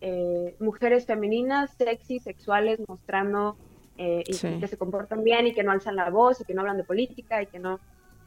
eh, 0.00 0.56
mujeres 0.60 1.06
femeninas, 1.06 1.70
sexy, 1.76 2.18
sexuales, 2.20 2.80
mostrando 2.88 3.56
eh, 3.98 4.24
y 4.26 4.60
que 4.60 4.66
se 4.66 4.78
comportan 4.78 5.22
bien 5.22 5.46
y 5.46 5.52
que 5.52 5.62
no 5.62 5.72
alzan 5.72 5.96
la 5.96 6.08
voz 6.08 6.40
y 6.40 6.44
que 6.44 6.54
no 6.54 6.62
hablan 6.62 6.78
de 6.78 6.84
política 6.84 7.42
y 7.42 7.46
que 7.46 7.58
no, 7.58 7.80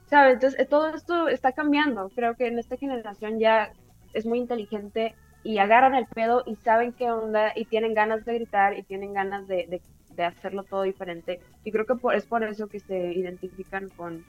¿sabes? 0.05 0.35
Entonces 0.35 0.59
eh, 0.59 0.65
todo 0.65 0.89
esto 0.89 1.29
está 1.29 1.53
cambiando. 1.53 2.09
Creo 2.13 2.35
que 2.35 2.45
en 2.45 2.59
esta 2.59 2.77
generación 2.77 3.39
ya 3.39 3.73
es 4.13 4.25
muy 4.27 4.37
inteligente 4.37 5.15
y 5.43 5.57
agarran 5.57 5.95
el 5.95 6.05
pedo 6.05 6.43
y 6.45 6.55
saben 6.57 6.93
qué 6.93 7.09
onda 7.09 7.53
y 7.55 7.65
tienen 7.65 7.95
ganas 7.95 8.23
de 8.23 8.35
gritar 8.35 8.77
y 8.77 8.83
tienen 8.83 9.13
ganas 9.13 9.47
de, 9.47 9.81
de, 10.11 10.23
hacerlo 10.23 10.63
todo 10.63 10.83
diferente. 10.83 11.39
Y 11.63 11.71
creo 11.71 11.87
que 11.87 11.95
es 12.15 12.25
por 12.27 12.43
eso 12.43 12.67
que 12.67 12.79
se 12.79 13.13
identifican 13.13 13.89
con, 13.89 14.23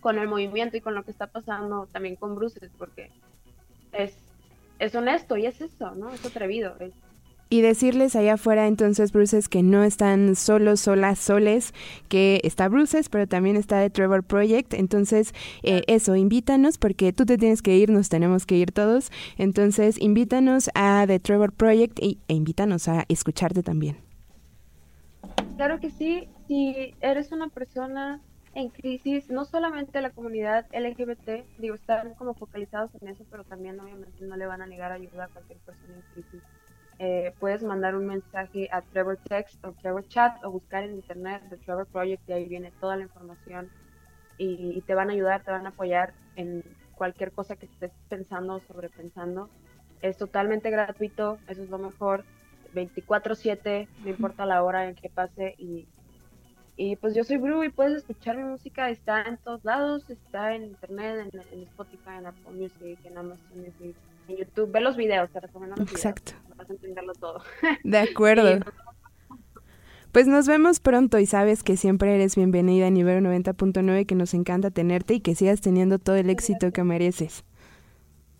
con 0.00 0.18
el 0.18 0.28
movimiento 0.28 0.78
y 0.78 0.80
con 0.80 0.94
lo 0.94 1.04
que 1.04 1.10
está 1.10 1.26
pasando 1.26 1.86
también 1.92 2.16
con 2.16 2.34
Bruces, 2.34 2.70
porque 2.78 3.10
es, 3.96 4.14
es 4.78 4.94
honesto 4.94 5.36
y 5.36 5.46
es 5.46 5.60
eso, 5.60 5.94
¿no? 5.94 6.12
Es 6.12 6.24
atrevido. 6.24 6.76
Y 7.50 7.60
decirles 7.60 8.16
allá 8.16 8.34
afuera 8.34 8.66
entonces, 8.66 9.12
Bruces, 9.12 9.48
que 9.48 9.62
no 9.62 9.84
están 9.84 10.34
solos, 10.34 10.80
solas, 10.80 11.18
soles, 11.18 11.72
que 12.08 12.40
está 12.42 12.68
Bruces, 12.68 13.08
pero 13.08 13.28
también 13.28 13.56
está 13.56 13.80
The 13.80 13.90
Trevor 13.90 14.24
Project. 14.24 14.74
Entonces, 14.74 15.34
eh, 15.62 15.82
eso, 15.86 16.16
invítanos, 16.16 16.78
porque 16.78 17.12
tú 17.12 17.26
te 17.26 17.38
tienes 17.38 17.62
que 17.62 17.76
ir, 17.76 17.90
nos 17.90 18.08
tenemos 18.08 18.46
que 18.46 18.56
ir 18.56 18.72
todos. 18.72 19.12
Entonces, 19.38 20.00
invítanos 20.00 20.70
a 20.74 21.04
The 21.06 21.20
Trevor 21.20 21.52
Project 21.52 22.00
y, 22.02 22.18
e 22.28 22.34
invítanos 22.34 22.88
a 22.88 23.04
escucharte 23.08 23.62
también. 23.62 23.98
Claro 25.56 25.78
que 25.78 25.90
sí, 25.90 26.28
si 26.48 26.94
eres 27.00 27.30
una 27.30 27.48
persona 27.48 28.20
en 28.54 28.70
crisis, 28.70 29.30
no 29.30 29.44
solamente 29.44 30.00
la 30.00 30.10
comunidad 30.10 30.66
LGBT, 30.72 31.44
digo, 31.58 31.74
están 31.74 32.14
como 32.14 32.34
focalizados 32.34 32.90
en 33.00 33.08
eso, 33.08 33.24
pero 33.30 33.44
también 33.44 33.80
obviamente 33.80 34.24
no 34.24 34.36
le 34.36 34.46
van 34.46 34.62
a 34.62 34.66
negar 34.66 34.92
ayuda 34.92 35.24
a 35.24 35.28
cualquier 35.28 35.58
persona 35.58 35.94
en 35.94 36.02
crisis. 36.12 36.42
Eh, 37.00 37.34
puedes 37.40 37.64
mandar 37.64 37.96
un 37.96 38.06
mensaje 38.06 38.68
a 38.70 38.80
Trevor 38.80 39.18
Text 39.28 39.64
o 39.64 39.72
Trevor 39.72 40.06
Chat 40.06 40.44
o 40.44 40.52
buscar 40.52 40.84
en 40.84 40.94
internet 40.94 41.42
The 41.50 41.56
Trevor 41.56 41.86
Project 41.86 42.28
y 42.28 42.32
ahí 42.32 42.48
viene 42.48 42.72
toda 42.80 42.96
la 42.96 43.02
información 43.02 43.68
y, 44.38 44.80
te 44.82 44.94
van 44.94 45.10
a 45.10 45.12
ayudar, 45.12 45.42
te 45.42 45.50
van 45.50 45.66
a 45.66 45.70
apoyar 45.70 46.12
en 46.36 46.62
cualquier 46.94 47.32
cosa 47.32 47.56
que 47.56 47.66
estés 47.66 47.92
pensando 48.08 48.54
o 48.54 48.60
sobrepensando. 48.60 49.48
Es 50.00 50.16
totalmente 50.16 50.70
gratuito, 50.70 51.38
eso 51.48 51.62
es 51.62 51.70
lo 51.70 51.78
mejor. 51.78 52.24
24/7, 52.72 53.88
no 54.02 54.10
importa 54.10 54.46
la 54.46 54.62
hora 54.62 54.88
en 54.88 54.96
que 54.96 55.08
pase 55.08 55.54
y 55.58 55.86
y 56.76 56.96
pues 56.96 57.14
yo 57.14 57.22
soy 57.22 57.36
Bru 57.36 57.62
y 57.62 57.70
puedes 57.70 57.98
escuchar 57.98 58.36
mi 58.36 58.44
música, 58.44 58.90
está 58.90 59.22
en 59.22 59.38
todos 59.38 59.64
lados, 59.64 60.08
está 60.10 60.54
en 60.54 60.64
internet, 60.64 61.30
en, 61.52 61.62
Spotify, 61.62 62.18
en 62.18 62.26
Apple 62.26 62.52
Music, 62.52 62.98
en 63.04 63.16
Amazon 63.16 63.56
Music, 63.56 63.94
en 64.28 64.36
YouTube. 64.36 64.72
Ve 64.72 64.80
los 64.80 64.96
videos, 64.96 65.30
te 65.30 65.40
recomiendo 65.40 65.76
los 65.76 65.90
Exacto. 65.90 66.32
videos, 66.32 66.56
vas 66.56 66.70
a 66.70 66.72
entenderlo 66.72 67.12
todo. 67.14 67.42
De 67.84 67.98
acuerdo. 67.98 68.60
Pues 70.10 70.26
nos 70.26 70.46
vemos 70.46 70.78
pronto 70.80 71.18
y 71.18 71.26
sabes 71.26 71.62
que 71.62 71.76
siempre 71.76 72.14
eres 72.14 72.36
bienvenida 72.36 72.86
en 72.86 72.96
Ibero 72.96 73.20
90.9, 73.20 74.06
que 74.06 74.14
nos 74.14 74.32
encanta 74.34 74.70
tenerte 74.70 75.14
y 75.14 75.20
que 75.20 75.34
sigas 75.34 75.60
teniendo 75.60 75.98
todo 75.98 76.16
el 76.16 76.30
éxito 76.30 76.72
que 76.72 76.84
mereces. 76.84 77.44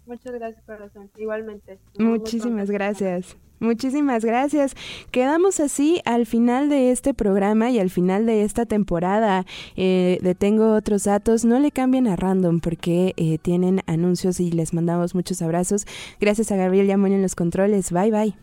Muchas 0.06 0.34
gracias, 0.34 0.64
corazón. 0.64 1.10
Igualmente. 1.16 1.78
Muchísimas 1.98 2.70
gracias. 2.70 3.36
Muchísimas 3.60 4.24
gracias. 4.24 4.74
Quedamos 5.10 5.60
así 5.60 6.00
al 6.04 6.26
final 6.26 6.68
de 6.68 6.90
este 6.90 7.14
programa 7.14 7.70
y 7.70 7.78
al 7.78 7.90
final 7.90 8.26
de 8.26 8.42
esta 8.42 8.66
temporada 8.66 9.46
eh, 9.76 10.18
de 10.22 10.34
Tengo 10.34 10.74
otros 10.74 11.04
datos. 11.04 11.44
No 11.44 11.58
le 11.60 11.70
cambien 11.70 12.06
a 12.08 12.16
Random 12.16 12.60
porque 12.60 13.14
eh, 13.16 13.38
tienen 13.38 13.82
anuncios 13.86 14.40
y 14.40 14.50
les 14.50 14.74
mandamos 14.74 15.14
muchos 15.14 15.40
abrazos. 15.42 15.86
Gracias 16.20 16.52
a 16.52 16.56
Gabriel 16.56 16.86
Yamón 16.86 17.12
en 17.12 17.22
los 17.22 17.34
controles. 17.34 17.92
Bye 17.92 18.10
bye. 18.10 18.34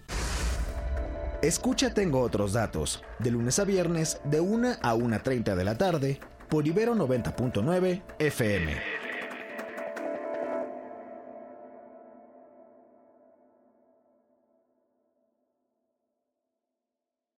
Escucha 1.41 1.93
Tengo 1.93 2.21
otros 2.21 2.53
datos 2.53 3.03
de 3.19 3.31
lunes 3.31 3.57
a 3.59 3.63
viernes 3.63 4.21
de 4.25 4.39
1 4.39 4.73
a 4.81 4.95
1.30 4.95 5.55
de 5.55 5.63
la 5.63 5.77
tarde 5.77 6.19
por 6.49 6.67
Ibero 6.67 6.95
90.9 6.95 8.01
FM. 8.19 9.10